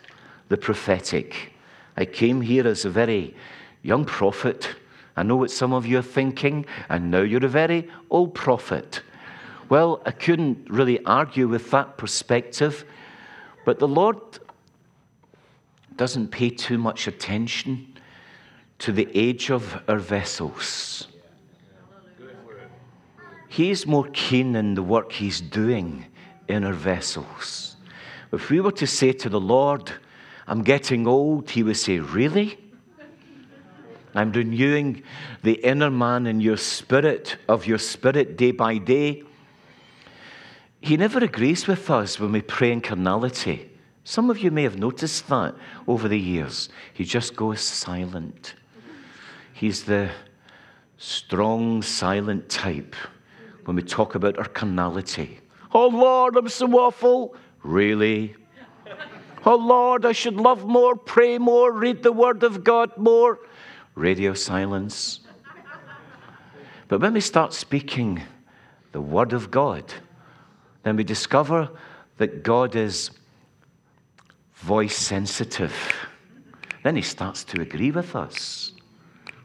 the 0.49 0.57
prophetic. 0.57 1.53
I 1.97 2.05
came 2.05 2.41
here 2.41 2.67
as 2.67 2.85
a 2.85 2.89
very 2.89 3.35
young 3.81 4.05
prophet. 4.05 4.75
I 5.15 5.23
know 5.23 5.35
what 5.35 5.51
some 5.51 5.73
of 5.73 5.85
you 5.85 5.99
are 5.99 6.03
thinking, 6.03 6.65
and 6.89 7.11
now 7.11 7.21
you're 7.21 7.45
a 7.45 7.49
very 7.49 7.89
old 8.09 8.33
prophet. 8.33 9.01
Well, 9.69 10.01
I 10.05 10.11
couldn't 10.11 10.69
really 10.69 11.03
argue 11.05 11.47
with 11.47 11.71
that 11.71 11.97
perspective, 11.97 12.85
but 13.65 13.79
the 13.79 13.87
Lord 13.87 14.17
doesn't 15.95 16.29
pay 16.29 16.49
too 16.49 16.77
much 16.77 17.07
attention 17.07 17.87
to 18.79 18.91
the 18.91 19.07
age 19.13 19.51
of 19.51 19.81
our 19.87 19.99
vessels. 19.99 21.07
He's 23.47 23.85
more 23.85 24.07
keen 24.13 24.55
in 24.55 24.75
the 24.75 24.81
work 24.81 25.11
He's 25.11 25.41
doing 25.41 26.05
in 26.47 26.63
our 26.63 26.73
vessels. 26.73 27.75
If 28.31 28.49
we 28.49 28.61
were 28.61 28.71
to 28.71 28.87
say 28.87 29.11
to 29.11 29.29
the 29.29 29.41
Lord, 29.41 29.91
I'm 30.47 30.63
getting 30.63 31.05
old, 31.05 31.49
He 31.49 31.61
would 31.61 31.77
say, 31.77 31.99
Really? 31.99 32.57
I'm 34.13 34.31
renewing 34.31 35.03
the 35.43 35.53
inner 35.53 35.89
man 35.89 36.27
in 36.27 36.41
your 36.41 36.57
spirit, 36.57 37.37
of 37.47 37.65
your 37.65 37.77
spirit 37.77 38.37
day 38.37 38.51
by 38.51 38.77
day. 38.77 39.23
He 40.81 40.97
never 40.97 41.19
agrees 41.19 41.67
with 41.67 41.89
us 41.89 42.19
when 42.19 42.31
we 42.31 42.41
pray 42.41 42.71
in 42.71 42.81
carnality. 42.81 43.69
Some 44.03 44.29
of 44.29 44.39
you 44.39 44.51
may 44.51 44.63
have 44.63 44.77
noticed 44.77 45.27
that 45.29 45.55
over 45.87 46.07
the 46.07 46.19
years. 46.19 46.69
He 46.93 47.03
just 47.03 47.35
goes 47.35 47.61
silent. 47.61 48.55
He's 49.53 49.83
the 49.83 50.09
strong, 50.97 51.81
silent 51.81 52.49
type 52.49 52.95
when 53.65 53.75
we 53.75 53.83
talk 53.83 54.15
about 54.15 54.37
our 54.37 54.45
carnality. 54.45 55.39
Oh 55.73 55.87
Lord, 55.87 56.35
I'm 56.35 56.49
so 56.49 56.67
awful. 56.73 57.35
Really? 57.63 58.35
Oh 59.45 59.55
Lord, 59.55 60.05
I 60.05 60.11
should 60.11 60.35
love 60.35 60.65
more, 60.65 60.95
pray 60.95 61.37
more, 61.37 61.71
read 61.71 62.03
the 62.03 62.11
Word 62.11 62.43
of 62.43 62.63
God 62.63 62.95
more. 62.97 63.39
Radio 63.95 64.33
silence. 64.33 65.19
But 66.87 67.01
when 67.01 67.13
we 67.13 67.21
start 67.21 67.53
speaking 67.53 68.21
the 68.91 69.01
Word 69.01 69.33
of 69.33 69.51
God, 69.51 69.93
then 70.83 70.95
we 70.95 71.03
discover 71.03 71.69
that 72.17 72.43
God 72.43 72.75
is 72.75 73.11
voice 74.55 74.97
sensitive. 74.97 75.73
Then 76.83 76.95
he 76.95 77.01
starts 77.01 77.43
to 77.45 77.61
agree 77.61 77.91
with 77.91 78.15
us. 78.15 78.73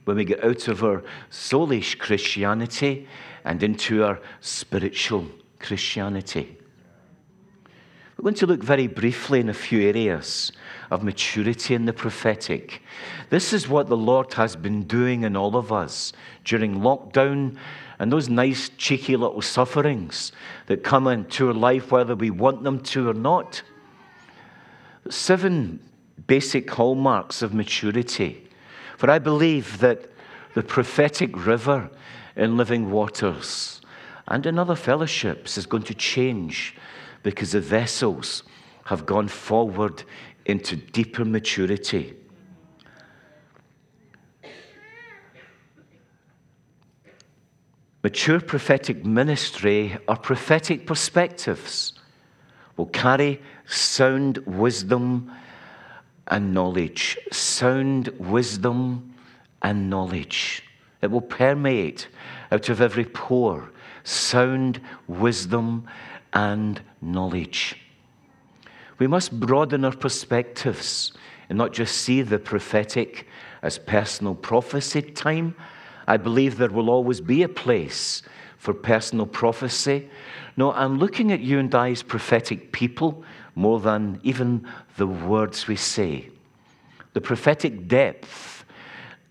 When 0.05 0.17
we 0.17 0.25
get 0.25 0.45
out 0.45 0.69
of 0.69 0.85
our 0.85 1.03
soulish 1.31 1.99
Christianity 1.99 3.09
and 3.45 3.63
into 3.63 4.05
our 4.05 4.21
spiritual 4.41 5.27
Christianity. 5.59 6.59
We're 8.17 8.23
going 8.23 8.35
to 8.37 8.47
look 8.47 8.63
very 8.63 8.87
briefly 8.87 9.41
in 9.41 9.49
a 9.49 9.55
few 9.55 9.81
areas 9.81 10.53
of 10.91 11.03
maturity 11.03 11.75
in 11.75 11.85
the 11.85 11.93
prophetic. 11.93 12.83
This 13.31 13.53
is 13.53 13.69
what 13.69 13.89
the 13.89 13.97
Lord 13.97 14.33
has 14.35 14.57
been 14.57 14.85
doing 14.85 15.23
in 15.23 15.37
all 15.37 15.57
of 15.57 15.73
us 15.73 16.13
during 16.45 16.81
lockdown 16.81 17.57
and 17.99 18.13
those 18.13 18.29
nice, 18.29 18.69
cheeky 18.77 19.17
little 19.17 19.43
sufferings 19.43 20.33
that 20.67 20.85
come 20.85 21.07
into 21.07 21.49
our 21.49 21.55
life, 21.55 21.91
whether 21.91 22.15
we 22.15 22.31
want 22.31 22.63
them 22.63 22.81
to 22.81 23.09
or 23.09 23.15
not. 23.15 23.63
Seven 25.09 25.81
basic 26.27 26.71
hallmarks 26.71 27.43
of 27.43 27.55
maturity. 27.55 28.49
For 28.97 29.11
I 29.11 29.19
believe 29.19 29.79
that 29.79 30.11
the 30.55 30.63
prophetic 30.63 31.47
river 31.47 31.91
in 32.35 32.57
living 32.57 32.91
waters 32.91 33.81
and 34.29 34.45
in 34.47 34.59
other 34.59 34.75
fellowships 34.75 35.57
is 35.57 35.67
going 35.67 35.85
to 35.85 35.95
change 35.95 36.75
because 37.23 37.53
the 37.53 37.61
vessels 37.61 38.43
have 38.85 39.07
gone 39.07 39.29
forward 39.29 40.05
into 40.47 40.77
deeper 40.77 41.25
maturity. 41.25 42.15
Mature 48.03 48.41
prophetic 48.41 49.05
ministry 49.05 49.99
or 50.07 50.17
prophetic 50.17 50.87
perspectives 50.87 51.93
will 52.77 52.87
carry 52.87 53.43
sound 53.67 54.39
wisdom 54.47 55.33
and 56.29 56.55
knowledge. 56.55 57.19
Sound 57.33 58.09
wisdom 58.19 59.13
and 59.63 59.91
knowledge. 59.91 60.63
It 61.03 61.11
will 61.11 61.21
permeate 61.21 62.07
out 62.53 62.69
of 62.69 62.81
every 62.81 63.05
pore. 63.05 63.73
Sound 64.05 64.81
wisdom 65.09 65.89
and 66.33 66.81
knowledge. 67.03 67.86
We 68.99 69.07
must 69.07 69.39
broaden 69.39 69.85
our 69.85 69.95
perspectives 69.95 71.13
and 71.49 71.59
not 71.59 71.73
just 71.73 71.99
see 71.99 72.23
the 72.23 72.39
prophetic 72.39 73.27
as 73.63 73.79
personal 73.79 74.35
prophecy 74.35 75.03
time 75.03 75.55
I 76.07 76.17
believe 76.17 76.57
there 76.57 76.71
will 76.71 76.91
always 76.91 77.21
be 77.21 77.43
a 77.43 77.49
place 77.49 78.23
for 78.59 78.73
personal 78.73 79.27
prophecy. 79.27 80.09
No, 80.57 80.73
I'm 80.73 80.99
looking 80.99 81.33
at 81.33 81.41
you 81.41 81.59
and 81.59 81.75
I 81.75 81.91
as 81.91 82.03
prophetic 82.03 82.73
people 82.73 83.25
more 83.55 83.81
than 83.81 84.21
even 84.23 84.67
the 84.97 85.07
words 85.07 85.67
we 85.67 85.77
say. 85.77 86.31
The 87.13 87.21
prophetic 87.21 87.89
depth 87.89 88.65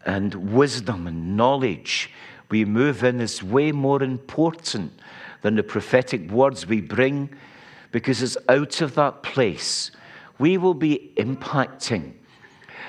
and 0.05 0.53
wisdom 0.53 1.07
and 1.07 1.37
knowledge 1.37 2.11
we 2.49 2.65
move 2.65 3.03
in 3.03 3.21
is 3.21 3.41
way 3.41 3.71
more 3.71 4.03
important 4.03 4.91
than 5.41 5.55
the 5.55 5.63
prophetic 5.63 6.29
words 6.29 6.67
we 6.67 6.81
bring 6.81 7.29
because 7.95 8.21
it's 8.21 8.35
out 8.49 8.81
of 8.81 8.93
that 8.95 9.23
place 9.23 9.89
we 10.37 10.57
will 10.57 10.73
be 10.73 11.13
impacting 11.15 12.11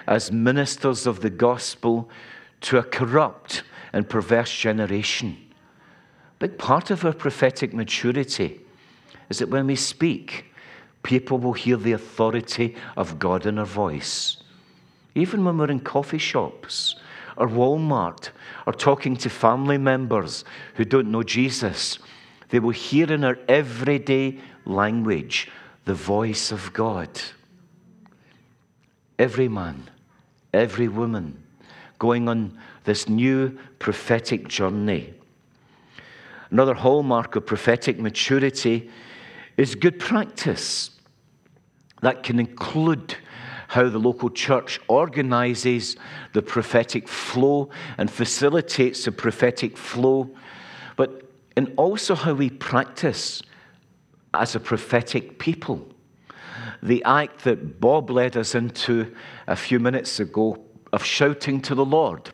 as 0.09 0.33
ministers 0.33 1.07
of 1.07 1.21
the 1.21 1.31
gospel 1.31 2.11
to 2.61 2.77
a 2.77 2.83
corrupt 2.83 3.63
and 3.93 4.09
perverse 4.09 4.53
generation. 4.53 5.37
Big 6.41 6.59
part 6.59 6.91
of 6.91 7.05
our 7.05 7.13
prophetic 7.13 7.73
maturity 7.73 8.61
is 9.31 9.39
that 9.39 9.49
when 9.49 9.69
we 9.69 9.77
speak, 9.77 10.47
people 11.05 11.39
will 11.39 11.53
hear 11.53 11.77
the 11.77 11.93
authority 11.93 12.75
of 12.97 13.21
God 13.21 13.47
in 13.47 13.61
our 13.61 13.65
voice. 13.65 14.39
Even 15.15 15.45
when 15.45 15.57
we're 15.57 15.71
in 15.71 15.79
coffee 15.79 16.19
shops 16.19 16.97
or 17.37 17.47
Walmart 17.47 18.31
or 18.67 18.73
talking 18.73 19.17
to 19.19 19.31
family 19.31 19.79
members 19.79 20.45
who 20.75 20.85
don't 20.85 21.13
know 21.13 21.23
Jesus, 21.23 22.01
they 22.57 22.61
will 22.61 22.71
hear 22.71 23.13
in 23.13 23.23
our 23.23 23.39
everyday 23.49 24.39
language 24.65 25.51
the 25.85 25.93
voice 25.93 26.51
of 26.51 26.73
God. 26.73 27.11
Every 29.19 29.47
man, 29.47 29.91
every 30.55 30.89
woman 30.89 31.45
going 31.99 32.31
on 32.31 32.59
this 32.85 33.11
new 33.11 33.59
prophetic 33.79 34.49
journey. 34.49 35.13
Another 36.51 36.73
hallmark 36.73 37.37
of 37.37 37.45
prophetic 37.45 37.99
maturity 37.99 38.91
is 39.59 39.75
good 39.75 39.99
practice. 39.99 40.93
That 42.01 42.23
can 42.23 42.41
include 42.41 43.17
how 43.69 43.91
the 43.91 43.99
local 43.99 44.31
church 44.31 44.81
organizes 44.89 45.99
the 46.33 46.41
prophetic 46.41 47.07
flow 47.07 47.69
and 47.99 48.11
facilitates 48.11 49.05
the 49.05 49.13
prophetic 49.13 49.77
flow, 49.77 50.31
but 50.97 51.26
and 51.57 51.73
also 51.77 52.15
how 52.15 52.35
we 52.35 52.51
practice 52.51 53.43
as 54.35 54.55
a 54.55 54.61
prophetic 54.61 55.39
people. 55.39 55.89
The 56.83 57.03
act 57.05 57.45
that 57.45 57.81
Bob 57.81 58.11
led 58.11 58.37
us 58.37 58.55
into 58.55 59.15
a 59.47 59.57
few 59.57 59.81
minutes 59.81 60.21
ago 60.21 60.63
of 60.93 61.03
shouting 61.03 61.61
to 61.63 61.75
the 61.75 61.85
Lord 61.85 62.31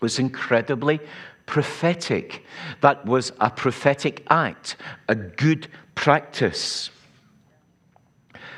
was 0.00 0.18
incredibly 0.18 1.00
prophetic. 1.46 2.44
That 2.80 3.04
was 3.06 3.32
a 3.40 3.50
prophetic 3.50 4.26
act, 4.30 4.76
a 5.08 5.14
good 5.14 5.68
practice. 5.94 6.90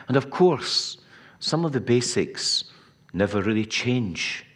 And 0.08 0.16
of 0.16 0.30
course, 0.30 0.98
some 1.38 1.64
of 1.64 1.72
the 1.72 1.80
basics 1.80 2.64
never 3.12 3.42
really 3.42 3.66
change. 3.66 4.46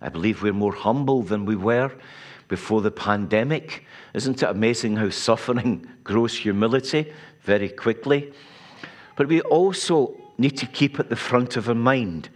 I 0.00 0.08
believe 0.08 0.42
we're 0.42 0.52
more 0.52 0.74
humble 0.74 1.22
than 1.22 1.44
we 1.44 1.56
were 1.56 1.92
before 2.52 2.82
the 2.82 2.90
pandemic. 2.90 3.86
Isn't 4.12 4.42
it 4.42 4.46
amazing 4.46 4.96
how 4.96 5.08
suffering 5.08 5.88
grows 6.04 6.36
humility 6.36 7.10
very 7.44 7.70
quickly? 7.70 8.30
But 9.16 9.28
we 9.28 9.40
also 9.40 10.14
need 10.36 10.58
to 10.58 10.66
keep 10.66 11.00
at 11.00 11.08
the 11.08 11.16
front 11.16 11.56
of 11.56 11.70
our 11.70 11.74
mind 11.74 12.28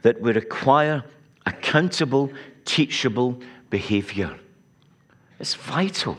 that 0.00 0.18
we 0.18 0.32
require 0.32 1.04
accountable, 1.44 2.32
teachable 2.64 3.38
behavior. 3.68 4.34
It's 5.38 5.56
vital 5.56 6.16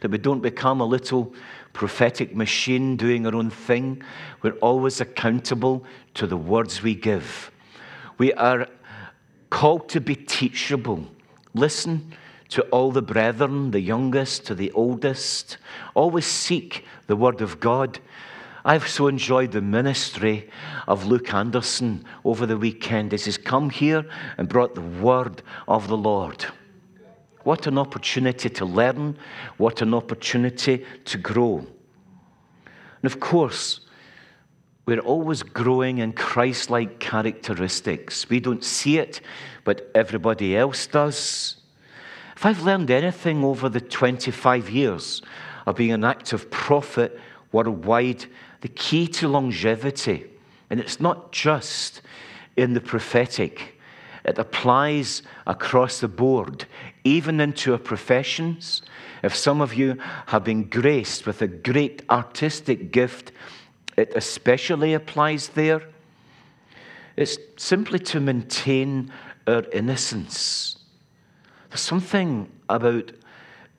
that 0.00 0.10
we 0.10 0.18
don't 0.18 0.40
become 0.40 0.80
a 0.80 0.84
little 0.84 1.32
prophetic 1.74 2.34
machine 2.34 2.96
doing 2.96 3.24
our 3.24 3.36
own 3.36 3.50
thing. 3.50 4.02
We're 4.42 4.58
always 4.60 5.00
accountable 5.00 5.84
to 6.14 6.26
the 6.26 6.36
words 6.36 6.82
we 6.82 6.96
give. 6.96 7.52
We 8.18 8.32
are 8.32 8.66
called 9.48 9.88
to 9.90 10.00
be 10.00 10.16
teachable. 10.16 11.06
Listen 11.54 12.12
to 12.54 12.62
all 12.66 12.92
the 12.92 13.02
brethren, 13.02 13.72
the 13.72 13.80
youngest 13.80 14.46
to 14.46 14.54
the 14.54 14.70
oldest. 14.70 15.58
Always 15.94 16.24
seek 16.24 16.84
the 17.08 17.16
word 17.16 17.40
of 17.40 17.58
God. 17.58 17.98
I've 18.64 18.86
so 18.86 19.08
enjoyed 19.08 19.50
the 19.50 19.60
ministry 19.60 20.48
of 20.86 21.04
Luke 21.04 21.34
Anderson 21.34 22.04
over 22.24 22.46
the 22.46 22.56
weekend 22.56 23.12
as 23.12 23.24
he's 23.24 23.38
come 23.38 23.70
here 23.70 24.06
and 24.38 24.48
brought 24.48 24.76
the 24.76 24.82
word 24.82 25.42
of 25.66 25.88
the 25.88 25.96
Lord. 25.96 26.46
What 27.42 27.66
an 27.66 27.76
opportunity 27.76 28.48
to 28.50 28.64
learn, 28.64 29.18
what 29.56 29.82
an 29.82 29.92
opportunity 29.92 30.86
to 31.06 31.18
grow. 31.18 31.58
And 31.58 33.04
of 33.04 33.18
course, 33.18 33.80
we're 34.86 35.00
always 35.00 35.42
growing 35.42 35.98
in 35.98 36.12
Christ 36.12 36.70
like 36.70 37.00
characteristics. 37.00 38.30
We 38.30 38.38
don't 38.38 38.62
see 38.62 38.98
it, 38.98 39.22
but 39.64 39.90
everybody 39.96 40.56
else 40.56 40.86
does. 40.86 41.56
If 42.36 42.44
I've 42.44 42.62
learned 42.62 42.90
anything 42.90 43.44
over 43.44 43.68
the 43.68 43.80
25 43.80 44.68
years 44.68 45.22
of 45.66 45.76
being 45.76 45.92
an 45.92 46.04
active 46.04 46.50
prophet 46.50 47.18
worldwide, 47.52 48.26
the 48.60 48.68
key 48.68 49.06
to 49.08 49.28
longevity, 49.28 50.26
and 50.70 50.80
it's 50.80 51.00
not 51.00 51.32
just 51.32 52.02
in 52.56 52.74
the 52.74 52.80
prophetic, 52.80 53.78
it 54.24 54.38
applies 54.38 55.22
across 55.46 56.00
the 56.00 56.08
board, 56.08 56.64
even 57.04 57.40
into 57.40 57.72
our 57.72 57.78
professions. 57.78 58.82
If 59.22 59.36
some 59.36 59.60
of 59.60 59.74
you 59.74 59.98
have 60.26 60.44
been 60.44 60.64
graced 60.64 61.26
with 61.26 61.42
a 61.42 61.46
great 61.46 62.02
artistic 62.10 62.90
gift, 62.90 63.32
it 63.96 64.12
especially 64.16 64.94
applies 64.94 65.50
there. 65.50 65.82
It's 67.16 67.38
simply 67.56 67.98
to 68.00 68.20
maintain 68.20 69.12
our 69.46 69.64
innocence. 69.72 70.76
There's 71.74 71.82
something 71.82 72.52
about 72.68 73.10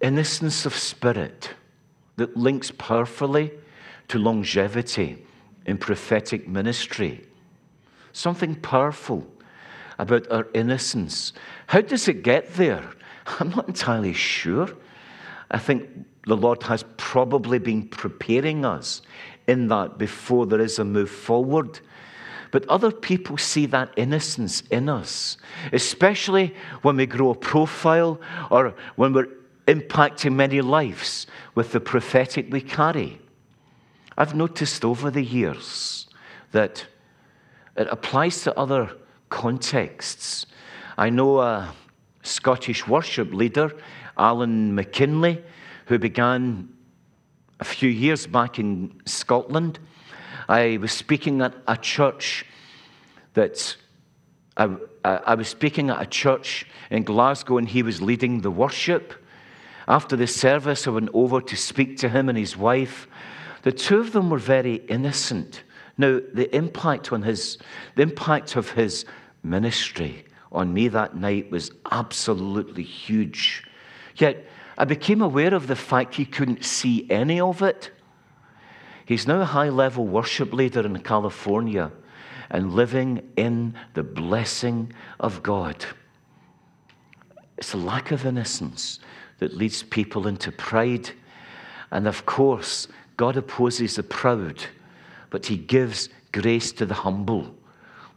innocence 0.02 0.66
of 0.66 0.76
spirit 0.76 1.52
that 2.18 2.36
links 2.36 2.70
powerfully 2.70 3.52
to 4.10 4.20
longevity 4.20 5.26
in 5.66 5.78
prophetic 5.78 6.46
ministry. 6.46 7.24
Something 8.12 8.56
powerful 8.56 9.26
about 9.98 10.30
our 10.30 10.46
innocence. 10.54 11.32
How 11.68 11.80
does 11.80 12.10
it 12.10 12.22
get 12.22 12.56
there? 12.56 12.84
I'm 13.40 13.52
not 13.52 13.70
entirely 13.70 14.12
sure. 14.12 14.68
I 15.50 15.58
think 15.58 15.88
the 16.28 16.36
Lord 16.36 16.64
has 16.64 16.84
probably 16.98 17.60
been 17.60 17.88
preparing 17.88 18.66
us 18.66 19.04
in 19.48 19.70
that 19.70 19.98
before 19.98 20.46
there 20.46 20.60
is 20.60 20.80
a 20.80 20.84
move 20.84 21.10
forward. 21.10 21.80
But 22.56 22.70
other 22.70 22.90
people 22.90 23.38
see 23.38 23.66
that 23.66 23.92
innocence 23.98 24.64
in 24.72 24.88
us, 24.88 25.36
especially 25.74 26.56
when 26.84 26.96
we 26.96 27.06
grow 27.06 27.32
a 27.32 27.36
profile 27.36 28.18
or 28.50 28.74
when 28.96 29.12
we're 29.12 29.28
impacting 29.68 30.36
many 30.36 30.62
lives 30.62 31.28
with 31.54 31.74
the 31.74 31.82
prophetic 31.82 32.48
we 32.50 32.62
carry. 32.62 33.20
I've 34.18 34.36
noticed 34.36 34.86
over 34.86 35.12
the 35.12 35.22
years 35.22 36.08
that 36.54 36.86
it 37.76 37.90
applies 37.92 38.42
to 38.44 38.58
other 38.58 38.90
contexts. 39.28 40.46
I 40.98 41.10
know 41.10 41.42
a 41.42 41.74
Scottish 42.24 42.88
worship 42.88 43.34
leader, 43.34 43.74
Alan 44.18 44.74
McKinley, 44.74 45.44
who 45.88 46.00
began 46.00 46.70
a 47.60 47.66
few 47.66 47.90
years 47.90 48.26
back 48.26 48.60
in 48.60 49.02
Scotland. 49.06 49.78
I 50.48 50.78
was 50.78 50.92
speaking 50.92 51.42
at 51.42 51.56
a 51.68 51.78
church 51.78 52.46
that 53.34 53.76
I, 54.58 54.78
I, 55.04 55.36
was 55.36 55.50
speaking 55.50 55.90
at 55.90 56.02
a 56.02 56.06
church 56.06 56.66
in 56.90 57.04
Glasgow 57.04 57.58
and 57.58 57.68
he 57.68 57.84
was 57.84 58.02
leading 58.02 58.42
the 58.42 58.52
worship. 58.52 59.14
After 59.88 60.16
the 60.16 60.28
service, 60.28 60.88
I 60.88 60.92
went 60.92 61.10
over 61.14 61.42
to 61.42 61.58
speak 61.58 61.98
to 61.98 62.10
him 62.10 62.30
and 62.30 62.38
his 62.38 62.56
wife. 62.56 63.08
The 63.64 63.72
two 63.72 64.00
of 64.00 64.14
them 64.14 64.30
were 64.30 64.38
very 64.38 64.76
innocent. 64.88 65.64
Now, 65.98 66.22
the 66.34 66.54
impact 66.56 67.12
on 67.12 67.24
his, 67.24 67.58
the 67.96 68.04
impact 68.04 68.56
of 68.56 68.72
his 68.72 69.06
ministry 69.44 70.26
on 70.52 70.74
me 70.74 70.88
that 70.88 71.16
night 71.16 71.52
was 71.52 71.72
absolutely 71.92 72.84
huge. 72.84 73.64
Yet 74.16 74.46
I 74.78 74.86
became 74.86 75.22
aware 75.22 75.54
of 75.54 75.68
the 75.68 75.76
fact 75.76 76.16
he 76.16 76.26
couldn't 76.26 76.64
see 76.64 77.10
any 77.10 77.40
of 77.40 77.62
it. 77.62 77.92
He's 79.06 79.28
now 79.28 79.42
a 79.42 79.46
high 79.46 79.70
level 79.70 80.06
worship 80.06 80.52
leader 80.52 80.86
in 80.86 81.00
California 81.00 81.92
and 82.50 82.74
living 82.74 83.22
in 83.38 83.76
the 83.94 84.04
blessing 84.04 84.92
of 85.20 85.44
God. 85.44 85.86
It's 87.58 87.74
a 87.74 87.78
lack 87.78 88.12
of 88.12 88.26
innocence 88.26 89.00
that 89.40 89.56
leads 89.56 89.84
people 89.84 90.28
into 90.28 90.52
pride. 90.52 91.12
And 91.92 92.08
of 92.08 92.26
course, 92.26 92.88
God 93.18 93.38
opposes 93.38 93.96
the 93.96 94.04
proud, 94.04 94.64
but 95.30 95.46
He 95.46 95.58
gives 95.58 96.10
grace 96.32 96.72
to 96.74 96.86
the 96.86 96.94
humble. 96.94 97.56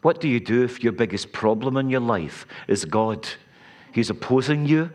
What 0.02 0.20
do 0.20 0.28
you 0.28 0.40
do 0.40 0.64
if 0.64 0.82
your 0.82 0.92
biggest 0.92 1.32
problem 1.32 1.76
in 1.76 1.90
your 1.90 2.00
life 2.00 2.46
is 2.66 2.84
God? 2.84 3.28
He's 3.92 4.10
opposing 4.10 4.66
you 4.66 4.90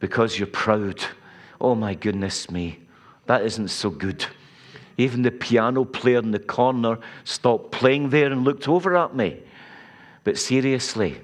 because 0.00 0.38
you're 0.38 0.46
proud. 0.48 1.02
Oh 1.60 1.74
my 1.74 1.94
goodness 1.94 2.50
me, 2.50 2.80
that 3.26 3.42
isn't 3.44 3.68
so 3.68 3.88
good. 3.88 4.26
Even 4.96 5.22
the 5.22 5.30
piano 5.30 5.84
player 5.84 6.18
in 6.18 6.30
the 6.30 6.38
corner 6.38 6.98
stopped 7.24 7.72
playing 7.72 8.10
there 8.10 8.30
and 8.30 8.44
looked 8.44 8.68
over 8.68 8.96
at 8.96 9.14
me. 9.14 9.42
But 10.24 10.38
seriously, 10.38 11.20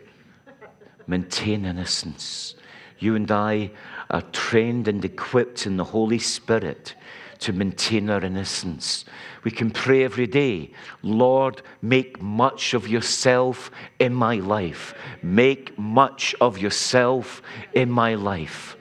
maintain 1.07 1.65
innocence. 1.65 2.55
You 2.99 3.15
and 3.15 3.31
I 3.31 3.71
are 4.11 4.23
trained 4.23 4.89
and 4.89 5.05
equipped 5.05 5.67
in 5.67 5.77
the 5.77 5.85
Holy 5.85 6.19
Spirit 6.19 6.95
to 7.41 7.53
maintain 7.53 8.11
our 8.11 8.25
innocence. 8.25 9.05
We 9.45 9.53
can 9.53 9.71
pray 9.71 10.03
every 10.03 10.27
day, 10.27 10.73
Lord, 11.03 11.63
make 11.81 12.21
much 12.21 12.75
of 12.75 12.89
yourself 12.89 13.71
in 14.01 14.13
my 14.13 14.37
life. 14.37 14.95
Make 15.23 15.79
much 15.79 16.35
of 16.41 16.59
yourself 16.59 17.41
in 17.75 17.91
my 17.91 18.15
life. 18.15 18.77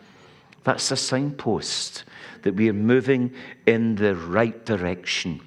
That's 0.64 0.92
a 0.92 0.98
signpost 0.98 2.04
that 2.48 2.56
we 2.56 2.70
are 2.70 2.74
moving 2.74 3.34
in 3.66 3.96
the 3.96 4.16
right 4.16 4.66
direction. 4.66 5.42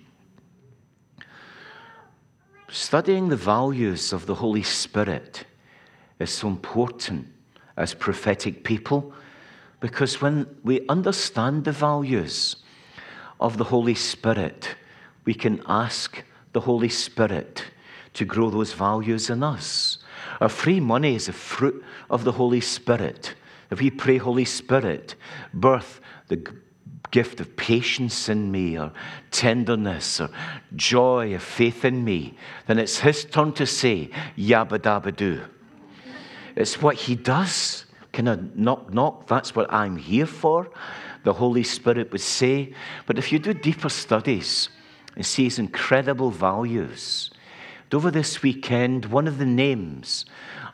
Studying 2.68 3.30
the 3.30 3.36
values 3.36 4.12
of 4.12 4.26
the 4.26 4.34
Holy 4.34 4.62
Spirit 4.62 5.44
is 6.18 6.30
so 6.30 6.46
important 6.48 7.26
as 7.78 7.94
prophetic 7.94 8.64
people 8.64 9.14
because 9.80 10.20
when 10.20 10.46
we 10.62 10.86
understand 10.90 11.64
the 11.64 11.72
values 11.72 12.56
of 13.40 13.56
the 13.56 13.64
Holy 13.64 13.94
Spirit, 13.94 14.76
we 15.24 15.32
can 15.32 15.62
ask 15.66 16.22
the 16.52 16.60
Holy 16.60 16.90
Spirit 16.90 17.64
to 18.12 18.26
grow 18.26 18.50
those 18.50 18.74
values 18.74 19.30
in 19.30 19.42
us. 19.42 19.96
Our 20.42 20.50
free 20.50 20.80
money 20.80 21.14
is 21.14 21.30
a 21.30 21.32
fruit 21.32 21.82
of 22.10 22.24
the 22.24 22.32
Holy 22.32 22.60
Spirit. 22.60 23.36
If 23.70 23.80
we 23.80 23.88
pray, 23.88 24.18
Holy 24.18 24.44
Spirit, 24.44 25.14
birth 25.54 26.02
the 26.28 26.36
gift 27.10 27.40
of 27.40 27.56
patience 27.56 28.28
in 28.28 28.50
me, 28.50 28.78
or 28.78 28.92
tenderness, 29.30 30.20
or 30.20 30.30
joy, 30.76 31.34
or 31.34 31.38
faith 31.38 31.84
in 31.84 32.04
me, 32.04 32.36
then 32.66 32.78
it's 32.78 32.98
His 32.98 33.24
turn 33.24 33.52
to 33.54 33.66
say, 33.66 34.10
Yabba 34.36 34.78
dabba 34.78 35.14
doo. 35.14 35.42
It's 36.56 36.80
what 36.80 36.96
He 36.96 37.14
does. 37.14 37.86
Kind 38.12 38.28
of 38.28 38.56
knock, 38.56 38.92
knock, 38.92 39.26
that's 39.26 39.54
what 39.54 39.72
I'm 39.72 39.96
here 39.96 40.26
for, 40.26 40.68
the 41.22 41.32
Holy 41.32 41.62
Spirit 41.62 42.10
would 42.10 42.20
say. 42.20 42.74
But 43.06 43.18
if 43.18 43.30
you 43.30 43.38
do 43.38 43.54
deeper 43.54 43.88
studies 43.88 44.68
and 45.14 45.24
see 45.24 45.44
His 45.44 45.58
incredible 45.58 46.30
values, 46.30 47.30
over 47.92 48.10
this 48.10 48.42
weekend, 48.42 49.06
one 49.06 49.26
of 49.26 49.38
the 49.38 49.46
names 49.46 50.24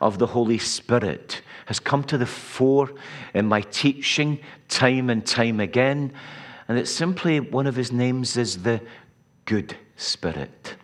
of 0.01 0.19
the 0.19 0.27
Holy 0.27 0.59
Spirit 0.59 1.43
has 1.67 1.81
come 1.81 2.05
to 2.05 2.19
the 2.19 2.27
fore 2.27 2.93
in 3.35 3.47
my 3.47 3.61
teaching 3.61 4.39
time 4.69 5.11
and 5.11 5.27
time 5.27 5.61
again. 5.61 6.13
And 6.69 6.79
it's 6.79 6.91
simply 6.91 7.41
one 7.41 7.67
of 7.67 7.77
his 7.77 7.93
names 7.93 8.37
is 8.37 8.63
the 8.63 8.81
Good 9.45 9.77
Spirit. 9.97 10.77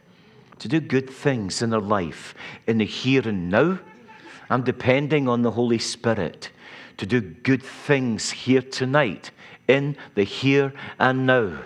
To 0.60 0.68
do 0.68 0.80
good 0.80 1.10
things 1.10 1.62
in 1.62 1.74
our 1.74 1.80
life, 1.80 2.34
in 2.66 2.78
the 2.78 2.84
here 2.84 3.28
and 3.28 3.50
now. 3.50 3.78
I'm 4.48 4.62
depending 4.62 5.28
on 5.28 5.42
the 5.42 5.50
Holy 5.50 5.78
Spirit 5.78 6.50
to 6.98 7.06
do 7.06 7.20
good 7.20 7.62
things 7.62 8.30
here 8.30 8.62
tonight, 8.62 9.30
in 9.66 9.96
the 10.14 10.24
here 10.24 10.72
and 10.98 11.26
now. 11.26 11.58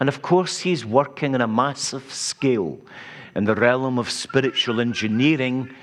And 0.00 0.08
of 0.08 0.20
course, 0.20 0.58
He's 0.58 0.84
working 0.84 1.34
on 1.34 1.40
a 1.40 1.46
massive 1.46 2.12
scale 2.12 2.78
in 3.34 3.44
the 3.44 3.54
realm 3.54 3.98
of 3.98 4.10
spiritual 4.10 4.80
engineering 4.80 5.74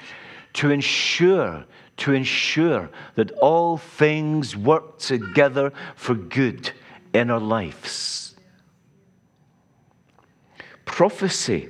to 0.54 0.72
ensure 0.72 1.66
to 2.00 2.14
ensure 2.14 2.90
that 3.16 3.32
all 3.34 3.78
things 3.78 4.56
work 4.56 4.98
together 5.00 5.72
for 5.96 6.16
good 6.16 6.72
in 7.14 7.30
our 7.30 7.40
lives. 7.40 8.36
Prophecy 10.86 11.70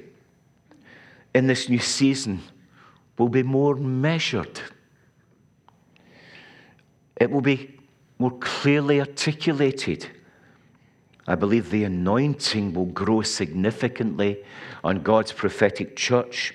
in 1.34 1.48
this 1.48 1.68
new 1.68 1.80
season 1.80 2.42
will 3.18 3.30
be 3.30 3.44
more 3.44 3.76
measured. 3.76 4.62
It 7.18 7.30
will 7.30 7.42
be 7.42 7.78
more 8.18 8.38
clearly 8.40 9.00
articulated. 9.00 10.08
I 11.28 11.36
believe 11.36 11.70
the 11.70 11.84
anointing 11.84 12.74
will 12.74 12.86
grow 12.86 13.22
significantly 13.22 14.44
on 14.84 15.02
God's 15.02 15.32
prophetic 15.32 15.96
church. 15.96 16.54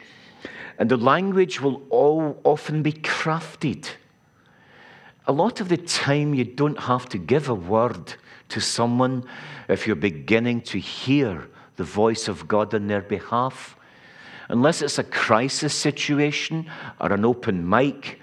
And 0.79 0.91
the 0.91 0.97
language 0.97 1.61
will 1.61 1.83
all 1.91 2.41
often 2.45 2.83
be 2.83 2.93
crafted. 2.93 3.89
A 5.27 5.33
lot 5.33 5.61
of 5.61 5.69
the 5.69 5.77
time, 5.77 6.35
you 6.35 6.45
don't 6.45 6.79
have 6.79 7.09
to 7.11 7.19
give 7.19 7.49
a 7.49 7.55
word 7.55 8.15
to 8.51 8.61
someone 8.61 9.25
if 9.69 9.87
you're 9.87 9.97
beginning 9.97 10.61
to 10.63 10.79
hear 10.79 11.49
the 11.77 11.85
voice 11.85 12.29
of 12.29 12.47
God 12.47 12.75
on 12.75 12.87
their 12.87 13.01
behalf. 13.01 13.77
Unless 14.49 14.83
it's 14.83 14.99
a 14.99 15.05
crisis 15.05 15.75
situation 15.75 16.71
or 17.01 17.13
an 17.13 17.25
open 17.25 17.69
mic, 17.69 18.21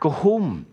go 0.00 0.08
home 0.08 0.66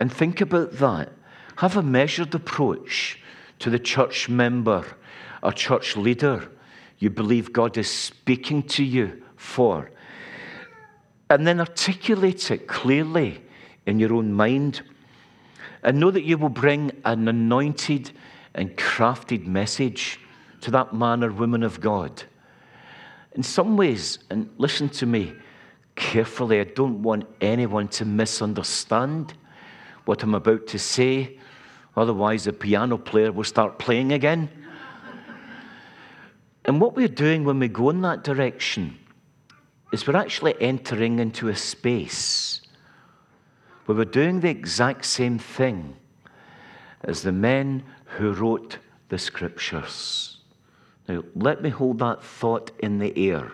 and 0.00 0.12
think 0.12 0.40
about 0.40 0.72
that. 0.72 1.12
Have 1.56 1.76
a 1.76 1.82
measured 1.82 2.34
approach 2.34 3.20
to 3.60 3.70
the 3.70 3.78
church 3.78 4.28
member 4.28 4.84
or 5.42 5.52
church 5.52 5.96
leader 5.96 6.50
you 7.00 7.10
believe 7.10 7.52
God 7.52 7.76
is 7.78 7.90
speaking 7.90 8.62
to 8.64 8.84
you 8.84 9.22
for. 9.36 9.90
And 11.30 11.46
then 11.46 11.60
articulate 11.60 12.50
it 12.50 12.66
clearly 12.66 13.40
in 13.86 14.00
your 14.00 14.14
own 14.14 14.32
mind. 14.32 14.82
And 15.82 15.98
know 15.98 16.10
that 16.10 16.24
you 16.24 16.36
will 16.36 16.48
bring 16.50 16.90
an 17.04 17.28
anointed 17.28 18.10
and 18.54 18.76
crafted 18.76 19.46
message 19.46 20.18
to 20.60 20.70
that 20.72 20.92
man 20.92 21.22
or 21.24 21.30
woman 21.30 21.62
of 21.62 21.80
God. 21.80 22.24
In 23.32 23.44
some 23.44 23.76
ways, 23.76 24.18
and 24.28 24.50
listen 24.58 24.88
to 24.90 25.06
me 25.06 25.32
carefully, 25.94 26.60
I 26.60 26.64
don't 26.64 27.00
want 27.00 27.26
anyone 27.40 27.86
to 27.88 28.04
misunderstand 28.04 29.34
what 30.04 30.22
I'm 30.24 30.34
about 30.34 30.66
to 30.66 30.78
say. 30.78 31.38
Otherwise, 31.96 32.44
the 32.44 32.52
piano 32.52 32.98
player 32.98 33.30
will 33.30 33.44
start 33.44 33.78
playing 33.78 34.12
again. 34.12 34.50
And 36.64 36.80
what 36.80 36.96
we're 36.96 37.08
doing 37.08 37.44
when 37.44 37.60
we 37.60 37.68
go 37.68 37.90
in 37.90 38.02
that 38.02 38.24
direction 38.24 38.98
is 39.92 40.06
we're 40.06 40.16
actually 40.16 40.54
entering 40.60 41.18
into 41.18 41.48
a 41.48 41.56
space 41.56 42.60
where 43.86 43.96
we're 43.96 44.04
doing 44.04 44.40
the 44.40 44.48
exact 44.48 45.04
same 45.04 45.38
thing 45.38 45.96
as 47.02 47.22
the 47.22 47.32
men 47.32 47.82
who 48.04 48.32
wrote 48.32 48.78
the 49.08 49.18
scriptures. 49.18 50.38
Now, 51.08 51.24
let 51.34 51.60
me 51.62 51.70
hold 51.70 51.98
that 51.98 52.22
thought 52.22 52.70
in 52.78 52.98
the 52.98 53.30
air. 53.30 53.52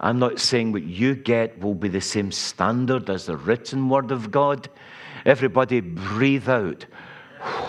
I'm 0.00 0.20
not 0.20 0.38
saying 0.38 0.70
what 0.70 0.84
you 0.84 1.16
get 1.16 1.58
will 1.60 1.74
be 1.74 1.88
the 1.88 2.00
same 2.00 2.30
standard 2.30 3.10
as 3.10 3.26
the 3.26 3.36
written 3.36 3.88
word 3.88 4.12
of 4.12 4.30
God. 4.30 4.68
Everybody 5.24 5.80
breathe 5.80 6.48
out. 6.48 6.86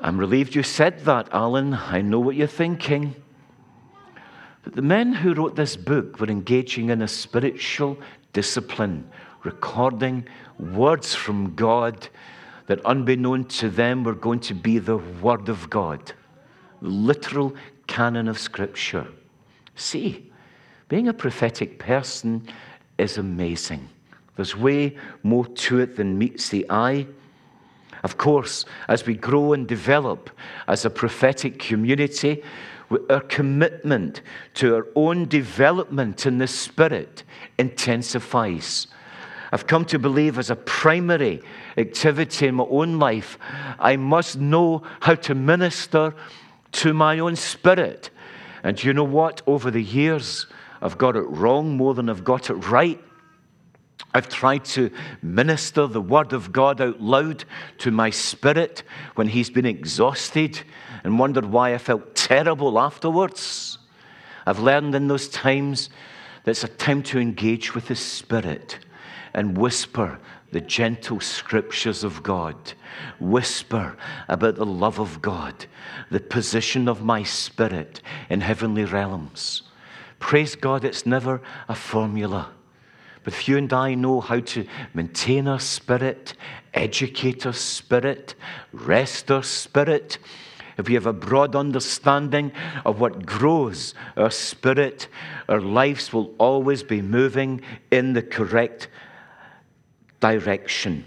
I'm 0.00 0.16
relieved 0.16 0.54
you 0.54 0.62
said 0.62 1.00
that, 1.00 1.28
Alan. 1.32 1.74
I 1.74 2.00
know 2.00 2.20
what 2.20 2.36
you're 2.36 2.46
thinking. 2.46 3.16
But 4.68 4.74
the 4.74 4.82
men 4.82 5.14
who 5.14 5.32
wrote 5.32 5.56
this 5.56 5.78
book 5.78 6.20
were 6.20 6.28
engaging 6.28 6.90
in 6.90 7.00
a 7.00 7.08
spiritual 7.08 7.96
discipline, 8.34 9.10
recording 9.42 10.28
words 10.58 11.14
from 11.14 11.54
God 11.54 12.06
that, 12.66 12.84
unbeknown 12.84 13.46
to 13.46 13.70
them, 13.70 14.04
were 14.04 14.14
going 14.14 14.40
to 14.40 14.52
be 14.52 14.78
the 14.78 14.98
Word 14.98 15.48
of 15.48 15.70
God, 15.70 16.12
the 16.82 16.88
literal 16.90 17.54
canon 17.86 18.28
of 18.28 18.38
Scripture. 18.38 19.06
See, 19.74 20.30
being 20.90 21.08
a 21.08 21.14
prophetic 21.14 21.78
person 21.78 22.46
is 22.98 23.16
amazing. 23.16 23.88
There's 24.36 24.54
way 24.54 24.98
more 25.22 25.46
to 25.46 25.78
it 25.78 25.96
than 25.96 26.18
meets 26.18 26.50
the 26.50 26.66
eye. 26.68 27.06
Of 28.02 28.18
course, 28.18 28.66
as 28.86 29.06
we 29.06 29.14
grow 29.14 29.54
and 29.54 29.66
develop 29.66 30.28
as 30.66 30.84
a 30.84 30.90
prophetic 30.90 31.58
community, 31.58 32.42
our 33.10 33.20
commitment 33.20 34.22
to 34.54 34.76
our 34.76 34.86
own 34.94 35.26
development 35.26 36.26
in 36.26 36.38
the 36.38 36.46
Spirit 36.46 37.22
intensifies. 37.58 38.86
I've 39.52 39.66
come 39.66 39.84
to 39.86 39.98
believe 39.98 40.38
as 40.38 40.50
a 40.50 40.56
primary 40.56 41.42
activity 41.76 42.48
in 42.48 42.56
my 42.56 42.64
own 42.64 42.98
life, 42.98 43.38
I 43.78 43.96
must 43.96 44.38
know 44.38 44.82
how 45.00 45.14
to 45.14 45.34
minister 45.34 46.14
to 46.72 46.92
my 46.92 47.18
own 47.18 47.36
spirit. 47.36 48.10
And 48.62 48.82
you 48.82 48.92
know 48.92 49.04
what? 49.04 49.40
Over 49.46 49.70
the 49.70 49.82
years, 49.82 50.46
I've 50.82 50.98
got 50.98 51.16
it 51.16 51.22
wrong 51.22 51.76
more 51.76 51.94
than 51.94 52.10
I've 52.10 52.24
got 52.24 52.50
it 52.50 52.54
right. 52.54 53.00
I've 54.14 54.28
tried 54.28 54.64
to 54.66 54.90
minister 55.22 55.86
the 55.86 56.00
Word 56.00 56.32
of 56.32 56.52
God 56.52 56.80
out 56.80 57.00
loud 57.00 57.44
to 57.78 57.90
my 57.90 58.10
spirit 58.10 58.82
when 59.14 59.28
he's 59.28 59.50
been 59.50 59.66
exhausted 59.66 60.60
and 61.04 61.18
wondered 61.18 61.44
why 61.44 61.74
I 61.74 61.78
felt 61.78 62.14
terrible 62.28 62.78
afterwards. 62.78 63.78
I've 64.44 64.58
learned 64.58 64.94
in 64.94 65.08
those 65.08 65.30
times 65.30 65.88
that 66.44 66.50
it's 66.50 66.62
a 66.62 66.68
time 66.68 67.02
to 67.04 67.18
engage 67.18 67.74
with 67.74 67.88
the 67.88 67.96
Spirit 67.96 68.80
and 69.32 69.56
whisper 69.56 70.20
the 70.50 70.60
gentle 70.60 71.20
scriptures 71.20 72.04
of 72.04 72.22
God, 72.22 72.74
whisper 73.18 73.96
about 74.28 74.56
the 74.56 74.66
love 74.66 75.00
of 75.00 75.22
God, 75.22 75.64
the 76.10 76.20
position 76.20 76.86
of 76.86 77.02
my 77.02 77.22
spirit 77.22 78.02
in 78.28 78.42
heavenly 78.42 78.84
realms. 78.84 79.62
Praise 80.18 80.54
God, 80.54 80.84
it's 80.84 81.06
never 81.06 81.40
a 81.66 81.74
formula. 81.74 82.50
But 83.24 83.32
if 83.32 83.48
you 83.48 83.56
and 83.56 83.72
I 83.72 83.94
know 83.94 84.20
how 84.20 84.40
to 84.40 84.66
maintain 84.92 85.48
our 85.48 85.60
spirit, 85.60 86.34
educate 86.74 87.46
our 87.46 87.54
spirit, 87.54 88.34
rest 88.72 89.30
our 89.30 89.42
spirit, 89.42 90.18
if 90.78 90.86
we 90.86 90.94
have 90.94 91.06
a 91.06 91.12
broad 91.12 91.56
understanding 91.56 92.52
of 92.86 93.00
what 93.00 93.26
grows 93.26 93.94
our 94.16 94.30
spirit, 94.30 95.08
our 95.48 95.60
lives 95.60 96.12
will 96.12 96.32
always 96.38 96.84
be 96.84 97.02
moving 97.02 97.60
in 97.90 98.12
the 98.12 98.22
correct 98.22 98.88
direction. 100.20 101.04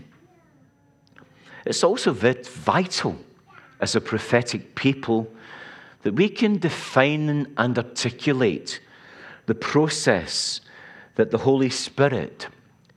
It's 1.65 1.83
also 1.83 2.11
vital 2.11 3.17
as 3.79 3.95
a 3.95 4.01
prophetic 4.01 4.75
people 4.75 5.31
that 6.03 6.13
we 6.13 6.27
can 6.27 6.57
define 6.57 7.47
and 7.57 7.77
articulate 7.77 8.81
the 9.45 9.55
process 9.55 10.61
that 11.15 11.31
the 11.31 11.37
Holy 11.37 11.69
Spirit 11.69 12.47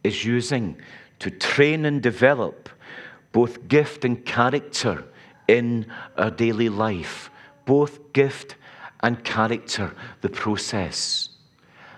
is 0.03 0.25
using 0.25 0.77
to 1.21 1.31
train 1.31 1.85
and 1.85 2.03
develop 2.03 2.69
both 3.33 3.69
gift 3.69 4.05
and 4.05 4.25
character 4.25 5.05
in 5.49 5.87
our 6.17 6.31
daily 6.31 6.69
life. 6.69 7.31
Both 7.67 8.13
gift 8.13 8.57
and 9.01 9.23
character, 9.25 9.95
the 10.21 10.29
process. 10.29 11.29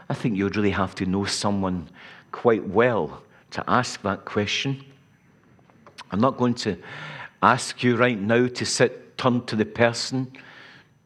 I 0.09 0.15
think 0.15 0.37
you'd 0.37 0.57
really 0.57 0.71
have 0.71 0.95
to 0.97 1.07
know 1.07 1.25
someone 1.25 1.89
quite 2.33 2.67
well 2.67 3.23
to 3.53 3.65
ask 3.69 4.03
that 4.03 4.25
question. 4.25 4.85
I'm 6.11 6.21
not 6.21 6.37
going 6.37 6.55
to 6.55 6.77
ask 7.43 7.83
you 7.83 7.97
right 7.97 8.19
now 8.19 8.47
to 8.49 8.65
sit, 8.65 9.19
turn 9.19 9.45
to 9.47 9.57
the 9.57 9.65
person 9.65 10.33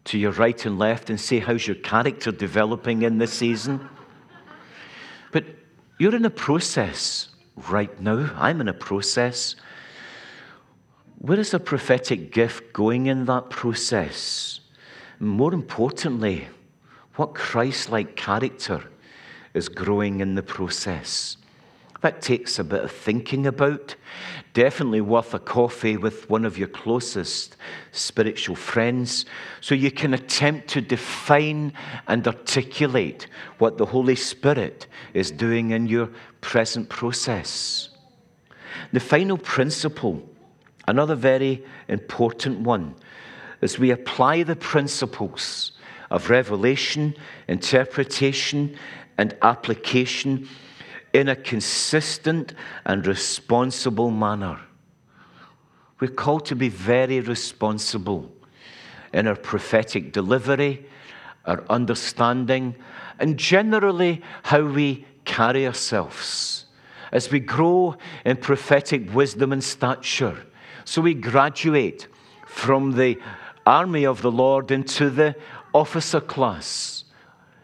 to 0.05 0.19
your 0.19 0.33
right 0.33 0.65
and 0.67 0.79
left 0.79 1.11
and 1.11 1.21
say, 1.21 1.39
How's 1.39 1.67
your 1.67 1.77
character 1.77 2.33
developing 2.33 3.03
in 3.03 3.19
this 3.19 3.33
season? 3.33 3.89
But 5.33 5.45
you're 5.99 6.17
in 6.17 6.25
a 6.25 6.31
process 6.31 7.29
right 7.69 8.01
now. 8.01 8.31
I'm 8.37 8.61
in 8.61 8.69
a 8.69 8.75
process. 8.75 9.57
Where 11.23 11.39
is 11.39 11.51
the 11.51 11.61
prophetic 11.61 12.33
gift 12.33 12.73
going 12.73 13.05
in 13.05 13.27
that 13.27 13.51
process? 13.51 14.61
More 15.19 15.53
importantly, 15.53 16.49
what 17.17 17.35
Christ 17.35 17.91
like 17.91 18.17
character 18.17 18.85
is 19.53 19.69
growing 19.69 20.21
in 20.21 20.35
the 20.35 20.43
process? 20.43 21.37
That 22.01 22.23
takes 22.23 22.59
a 22.59 22.65
bit 22.65 22.85
of 22.85 22.91
thinking 22.91 23.47
about. 23.47 23.97
Definitely 24.55 25.03
worth 25.03 25.35
a 25.35 25.39
coffee 25.39 25.99
with 25.99 26.31
one 26.31 26.47
of 26.47 26.57
your 26.57 26.69
closest 26.69 27.59
spiritual 27.93 28.57
friends 28.57 29.27
so 29.61 29.75
you 29.75 29.91
can 29.91 30.15
attempt 30.15 30.69
to 30.69 30.81
define 30.81 31.75
and 32.09 32.27
articulate 32.27 33.27
what 33.59 33.77
the 33.77 33.85
Holy 33.85 34.17
Spirit 34.17 34.87
is 35.13 35.31
doing 35.31 35.73
in 35.73 35.87
your 35.87 36.09
present 36.41 36.89
process. 36.89 37.91
The 38.95 39.01
final 39.01 39.37
principle, 39.37 40.27
another 40.91 41.15
very 41.15 41.65
important 41.89 42.61
one, 42.61 42.95
as 43.63 43.79
we 43.79 43.93
apply 43.93 44.43
the 44.43 44.57
principles 44.57 45.73
of 46.11 46.29
revelation, 46.29 47.15
interpretation, 47.47 48.77
and 49.17 49.37
application 49.41 50.49
in 51.13 51.29
a 51.29 51.37
consistent 51.37 52.55
and 52.85 53.07
responsible 53.07 54.11
manner. 54.11 54.59
We're 56.01 56.09
called 56.09 56.47
to 56.47 56.57
be 56.57 56.69
very 56.69 57.21
responsible 57.21 58.33
in 59.13 59.29
our 59.29 59.37
prophetic 59.37 60.13
delivery, 60.13 60.87
our 61.47 61.63
understanding, 61.71 62.75
and 63.21 63.39
generally 63.39 64.23
how 64.43 64.63
we 64.63 65.07
carry 65.25 65.67
ourselves 65.67 66.65
as 67.13 67.31
we 67.31 67.39
grow 67.39 67.97
in 68.25 68.37
prophetic 68.37 69.13
wisdom 69.15 69.53
and 69.53 69.63
stature. 69.63 70.47
So 70.85 71.03
we 71.03 71.15
graduate 71.15 72.09
from 72.47 72.93
the 72.93 73.19
army 73.67 74.05
of 74.05 74.23
the 74.23 74.31
Lord 74.31 74.71
into 74.71 75.11
the 75.11 75.37
officer 75.73 76.21
class 76.21 77.05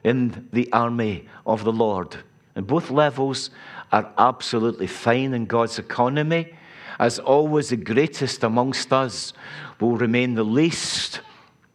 in 0.05 0.49
the 0.53 0.73
army 0.73 1.29
of 1.45 1.65
the 1.65 1.73
Lord. 1.73 2.17
And 2.55 2.67
both 2.67 2.91
levels 2.91 3.51
are 3.93 4.13
absolutely 4.19 4.87
fine 4.87 5.35
in 5.35 5.47
God's 5.47 5.79
economy. 5.79 6.55
As 6.99 7.19
always, 7.19 7.71
the 7.71 7.77
greatest 7.77 8.45
amongst 8.45 8.93
us 8.93 9.33
will 9.81 9.97
remain 9.97 10.35
the 10.35 10.45
least, 10.45 11.21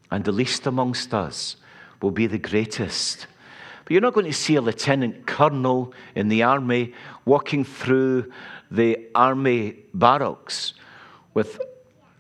and 0.10 0.24
the 0.24 0.32
least 0.32 0.66
amongst 0.66 1.14
us 1.14 1.58
will 2.02 2.12
be 2.12 2.26
the 2.26 2.40
greatest. 2.40 3.28
But 3.84 3.92
you're 3.92 4.02
not 4.02 4.14
going 4.14 4.26
to 4.26 4.34
see 4.34 4.56
a 4.56 4.62
lieutenant 4.62 5.28
colonel 5.28 5.94
in 6.16 6.30
the 6.30 6.44
army 6.44 6.94
walking 7.26 7.64
through 7.64 8.32
the 8.72 9.08
army 9.14 9.78
barracks 9.94 10.74
with 11.34 11.60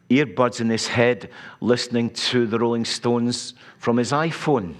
earbuds 0.09 0.59
in 0.59 0.69
his 0.69 0.87
head, 0.87 1.29
listening 1.59 2.09
to 2.11 2.45
the 2.45 2.59
Rolling 2.59 2.85
Stones 2.85 3.53
from 3.77 3.97
his 3.97 4.11
iPhone 4.11 4.75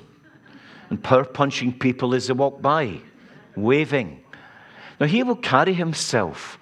and 0.90 1.02
power 1.02 1.24
punching 1.24 1.80
people 1.80 2.14
as 2.14 2.28
they 2.28 2.34
walk 2.34 2.62
by 2.62 3.00
waving. 3.56 4.24
Now, 5.00 5.08
he 5.08 5.24
will 5.24 5.36
carry 5.36 5.74
himself 5.74 6.60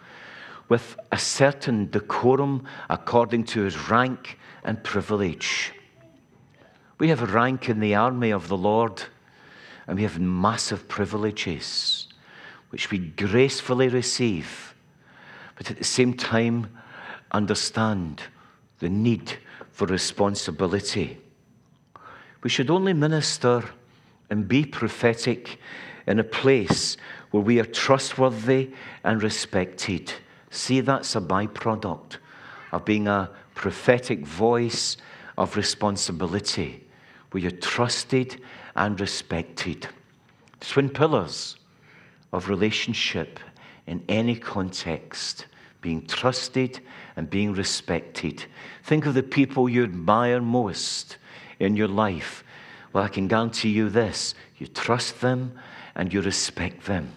with 0.69 0.97
a 1.12 1.17
certain 1.17 1.89
decorum 1.89 2.65
according 2.89 3.43
to 3.45 3.63
his 3.63 3.89
rank 3.89 4.38
and 4.63 4.84
privilege. 4.84 5.73
We 6.99 7.10
have 7.10 7.23
a 7.23 7.25
rank 7.25 7.69
in 7.69 7.79
the 7.79 7.95
army 7.95 8.32
of 8.32 8.49
the 8.49 8.58
Lord, 8.58 9.03
and 9.88 9.97
we 9.97 10.03
have 10.03 10.19
massive 10.19 10.88
privileges 10.88 12.08
which 12.69 12.91
we 12.91 12.99
gracefully 12.99 13.88
receive, 13.88 14.75
but 15.55 15.71
at 15.71 15.77
the 15.77 15.84
same 15.84 16.13
time 16.13 16.67
understand 17.31 18.23
the 18.79 18.89
need 18.89 19.37
for 19.71 19.85
responsibility. 19.87 21.17
We 22.43 22.49
should 22.49 22.69
only 22.69 22.93
minister 22.93 23.63
and 24.29 24.47
be 24.47 24.65
prophetic 24.65 25.59
in 26.07 26.19
a 26.19 26.23
place 26.23 26.97
where 27.31 27.43
we 27.43 27.59
are 27.59 27.65
trustworthy 27.65 28.71
and 29.03 29.21
respected. 29.21 30.13
See, 30.49 30.81
that's 30.81 31.15
a 31.15 31.21
byproduct 31.21 32.17
of 32.71 32.85
being 32.85 33.07
a 33.07 33.29
prophetic 33.55 34.25
voice 34.25 34.97
of 35.37 35.55
responsibility, 35.55 36.87
where 37.31 37.43
you're 37.43 37.51
trusted 37.51 38.41
and 38.75 38.99
respected. 38.99 39.87
Twin 40.59 40.89
pillars 40.89 41.57
of 42.33 42.49
relationship 42.49 43.39
in 43.87 44.03
any 44.07 44.35
context 44.35 45.45
being 45.81 46.05
trusted 46.05 46.81
and 47.19 47.29
being 47.29 47.51
respected. 47.51 48.45
Think 48.86 49.05
of 49.05 49.13
the 49.13 49.21
people 49.21 49.67
you 49.67 49.84
admire 49.84 50.39
most 50.39 51.17
in 51.60 51.75
your 51.75 51.89
life. 51.89 52.45
Well, 52.93 53.03
I 53.03 53.10
can 53.10 53.27
guarantee 53.27 53.71
you 53.71 53.89
this 53.89 54.36
you 54.58 54.67
trust 54.67 55.19
them 55.19 55.60
and 55.95 56.13
you 56.13 56.21
respect 56.21 56.86
them. 56.86 57.12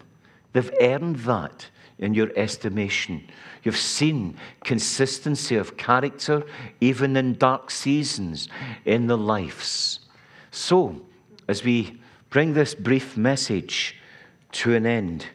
They've 0.52 0.72
earned 0.80 1.20
that 1.20 1.68
in 2.00 2.14
your 2.14 2.32
estimation. 2.34 3.28
You've 3.62 3.76
seen 3.76 4.36
consistency 4.64 5.54
of 5.54 5.76
character 5.76 6.42
even 6.80 7.16
in 7.16 7.34
dark 7.34 7.70
seasons 7.70 8.48
in 8.84 9.06
their 9.06 9.16
lives. 9.16 10.00
So, 10.50 11.00
as 11.46 11.62
we 11.62 12.00
bring 12.28 12.54
this 12.54 12.74
brief 12.74 13.16
message 13.16 14.00
to 14.50 14.74
an 14.74 14.84
end, 14.84 15.26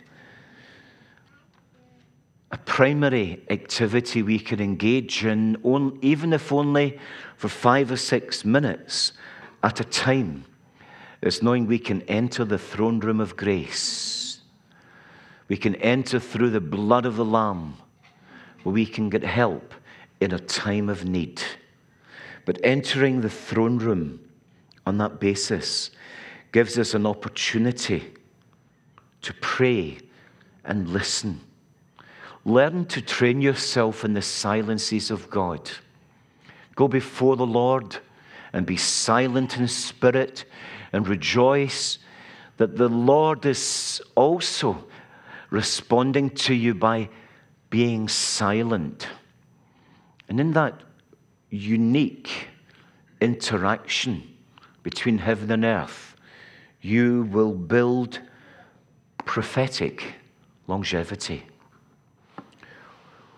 a 2.52 2.58
primary 2.58 3.44
activity 3.50 4.24
we 4.24 4.40
can 4.40 4.62
engage 4.62 5.26
in, 5.26 5.58
even 6.02 6.32
if 6.32 6.52
only 6.52 6.98
for 7.36 7.50
five 7.50 7.92
or 7.92 7.98
six 7.98 8.46
minutes 8.46 9.12
at 9.64 9.80
a 9.80 9.84
time, 9.84 10.46
is 11.22 11.44
knowing 11.44 11.66
we 11.66 11.80
can 11.80 12.02
enter 12.04 12.46
the 12.46 12.58
throne 12.58 13.00
room 13.00 13.20
of 13.20 13.36
grace. 13.36 14.40
We 15.50 15.58
can 15.58 15.76
enter 15.76 16.20
through 16.20 16.52
the 16.52 16.62
blood 16.62 17.06
of 17.06 17.16
the 17.16 17.26
Lamb, 17.26 17.78
where 18.64 18.74
we 18.74 18.86
can 18.86 19.10
get 19.10 19.24
help 19.24 19.74
in 20.20 20.34
a 20.34 20.40
time 20.40 20.90
of 20.90 21.06
need. 21.06 21.42
But 22.46 22.60
entering 22.64 23.22
the 23.22 23.30
throne 23.30 23.78
room 23.78 24.20
on 24.86 24.98
that 25.00 25.20
basis 25.20 25.92
gives 26.54 26.78
us 26.78 26.94
an 26.94 27.06
opportunity 27.06 28.14
to 29.22 29.34
pray 29.34 29.98
and 30.64 30.88
listen. 30.88 31.42
Learn 32.48 32.86
to 32.86 33.02
train 33.02 33.42
yourself 33.42 34.06
in 34.06 34.14
the 34.14 34.22
silences 34.22 35.12
of 35.12 35.30
God. 35.30 35.70
Go 36.76 36.88
before 36.88 37.36
the 37.36 37.46
Lord 37.46 37.98
and 38.54 38.66
be 38.66 38.78
silent 38.78 39.58
in 39.58 39.68
spirit 39.68 40.46
and 40.94 41.06
rejoice 41.06 41.98
that 42.56 42.78
the 42.78 42.88
Lord 42.88 43.46
is 43.46 44.02
also 44.16 44.86
responding 45.50 46.30
to 46.30 46.54
you 46.54 46.74
by 46.74 47.10
being 47.70 48.08
silent. 48.08 49.10
And 50.30 50.40
in 50.40 50.54
that 50.54 50.84
unique 51.50 52.48
interaction 53.20 54.24
between 54.84 55.18
heaven 55.18 55.52
and 55.52 55.66
earth, 55.66 56.16
you 56.80 57.24
will 57.30 57.54
build 57.54 58.22
prophetic 59.26 60.14
longevity. 60.68 61.44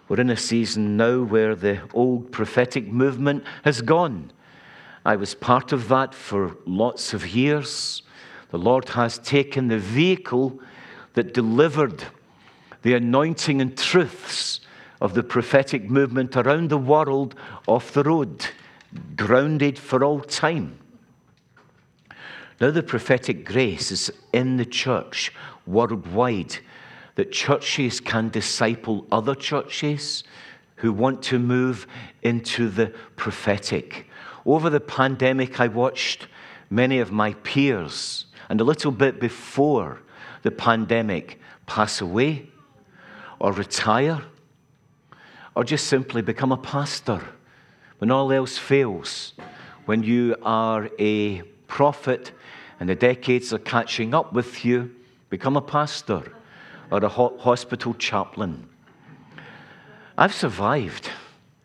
We're 0.10 0.20
in 0.20 0.30
a 0.30 0.38
season 0.38 0.98
now 0.98 1.22
where 1.22 1.56
the 1.56 1.82
old 1.94 2.32
prophetic 2.32 2.88
movement 2.88 3.46
has 3.64 3.82
gone 3.82 4.34
I 5.06 5.16
was 5.16 5.34
part 5.34 5.72
of 5.72 5.88
that 5.88 6.14
for 6.14 6.58
lots 6.66 7.14
of 7.14 7.28
years. 7.28 8.02
The 8.52 8.58
Lord 8.58 8.90
has 8.90 9.18
taken 9.18 9.68
the 9.68 9.80
vehicle 9.80 10.60
that 11.14 11.34
delivered 11.34 12.04
the 12.82 12.94
anointing 12.94 13.62
and 13.62 13.78
truths 13.78 14.60
of 15.02 15.14
the 15.14 15.24
prophetic 15.24 15.90
movement 15.90 16.36
around 16.36 16.70
the 16.70 16.78
world 16.78 17.36
off 17.68 17.94
the 17.94 18.04
road, 18.04 18.48
grounded 19.16 19.80
for 19.80 20.04
all 20.04 20.20
time. 20.20 20.78
Now, 22.60 22.72
the 22.72 22.84
prophetic 22.84 23.46
grace 23.46 23.90
is 23.92 24.12
in 24.34 24.58
the 24.58 24.66
church 24.66 25.34
worldwide. 25.66 26.58
That 27.20 27.34
churches 27.34 28.00
can 28.00 28.30
disciple 28.30 29.06
other 29.12 29.36
churches 29.36 30.24
who 30.78 30.94
want 30.94 31.22
to 31.22 31.38
move 31.38 31.86
into 32.22 32.70
the 32.70 32.88
prophetic. 33.18 34.08
Over 34.46 34.70
the 34.70 34.80
pandemic, 34.80 35.60
I 35.60 35.68
watched 35.68 36.30
many 36.70 37.00
of 37.00 37.12
my 37.12 37.34
peers, 37.44 38.28
and 38.48 38.62
a 38.62 38.64
little 38.64 38.94
bit 38.94 39.20
before 39.20 40.02
the 40.44 40.52
pandemic, 40.52 41.42
pass 41.66 42.00
away 42.00 42.48
or 43.38 43.52
retire 43.52 44.22
or 45.56 45.66
just 45.66 45.88
simply 45.88 46.22
become 46.22 46.54
a 46.54 46.58
pastor 46.58 47.22
when 47.98 48.12
all 48.12 48.32
else 48.32 48.58
fails, 48.58 49.34
when 49.88 50.04
you 50.04 50.38
are 50.42 50.90
a 50.98 51.42
prophet 51.68 52.32
and 52.80 52.88
the 52.88 52.96
decades 52.96 53.52
are 53.52 53.60
catching 53.60 54.14
up 54.14 54.32
with 54.32 54.64
you, 54.64 54.96
become 55.30 55.58
a 55.58 55.62
pastor 55.62 56.24
or 56.92 57.04
a 57.04 57.10
hospital 57.10 57.94
chaplain. 57.94 58.68
I've 60.18 60.34
survived 60.34 61.10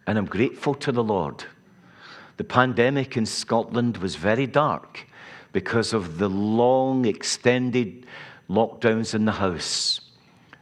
and 0.06 0.18
I'm 0.18 0.26
grateful 0.26 0.74
to 0.74 0.92
the 0.92 1.02
Lord. 1.02 1.44
The 2.36 2.44
pandemic 2.44 3.16
in 3.16 3.26
Scotland 3.26 3.98
was 3.98 4.16
very 4.16 4.46
dark 4.46 5.06
because 5.52 5.92
of 5.92 6.18
the 6.18 6.28
long, 6.28 7.04
extended 7.04 8.06
lockdowns 8.50 9.14
in 9.14 9.24
the 9.24 9.32
house. 9.32 10.00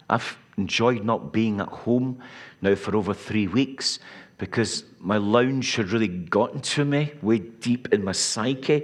I've 0.08 0.36
enjoyed 0.56 1.04
not 1.04 1.32
being 1.32 1.60
at 1.60 1.68
home 1.68 2.22
now 2.60 2.74
for 2.74 2.94
over 2.94 3.14
three 3.14 3.46
weeks 3.46 3.98
because 4.38 4.84
my 5.00 5.16
lounge 5.16 5.76
had 5.76 5.90
really 5.90 6.08
gotten 6.08 6.60
to 6.60 6.84
me, 6.84 7.12
way 7.22 7.38
deep 7.38 7.92
in 7.92 8.04
my 8.04 8.12
psyche. 8.12 8.82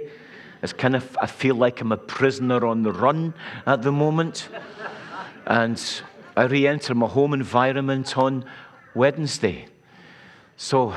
It's 0.61 0.73
kind 0.73 0.95
of, 0.95 1.17
I 1.21 1.27
feel 1.27 1.55
like 1.55 1.79
I'm 1.81 1.91
a 1.91 1.97
prisoner 1.97 2.65
on 2.65 2.83
the 2.83 2.91
run 2.91 3.33
at 3.65 3.81
the 3.81 3.91
moment. 3.91 4.49
And 5.49 6.01
I 6.37 6.43
re 6.43 6.67
enter 6.67 6.93
my 6.93 7.07
home 7.07 7.33
environment 7.33 8.17
on 8.17 8.45
Wednesday. 8.93 9.65
So 10.55 10.93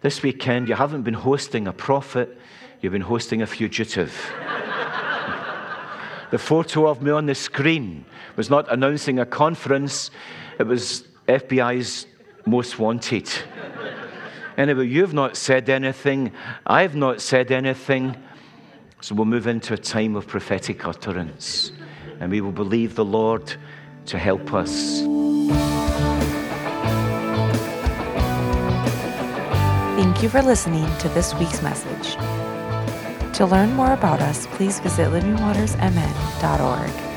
this 0.00 0.22
weekend, 0.22 0.68
you 0.68 0.74
haven't 0.74 1.02
been 1.02 1.14
hosting 1.14 1.68
a 1.68 1.72
prophet, 1.72 2.36
you've 2.80 2.94
been 2.94 3.02
hosting 3.02 3.42
a 3.42 3.46
fugitive. 3.46 4.12
the 6.30 6.38
photo 6.38 6.88
of 6.88 7.02
me 7.02 7.10
on 7.10 7.26
the 7.26 7.34
screen 7.34 8.06
was 8.34 8.48
not 8.48 8.72
announcing 8.72 9.18
a 9.18 9.26
conference, 9.26 10.10
it 10.58 10.66
was 10.66 11.04
FBI's 11.28 12.06
most 12.46 12.78
wanted. 12.78 13.30
Anyway, 14.56 14.86
you've 14.86 15.14
not 15.14 15.36
said 15.36 15.68
anything, 15.68 16.32
I've 16.66 16.96
not 16.96 17.20
said 17.20 17.52
anything. 17.52 18.16
So 19.02 19.14
we'll 19.14 19.26
move 19.26 19.46
into 19.46 19.74
a 19.74 19.78
time 19.78 20.16
of 20.16 20.26
prophetic 20.26 20.86
utterance 20.86 21.72
and 22.20 22.30
we 22.30 22.40
will 22.40 22.52
believe 22.52 22.94
the 22.94 23.04
Lord 23.04 23.52
to 24.06 24.18
help 24.18 24.54
us. 24.54 25.00
Thank 29.96 30.22
you 30.22 30.28
for 30.28 30.42
listening 30.42 30.86
to 30.98 31.08
this 31.10 31.34
week's 31.34 31.62
message. 31.62 32.14
To 33.34 33.46
learn 33.46 33.72
more 33.72 33.92
about 33.92 34.20
us, 34.20 34.46
please 34.48 34.80
visit 34.80 35.08
livingwatersmn.org. 35.08 37.09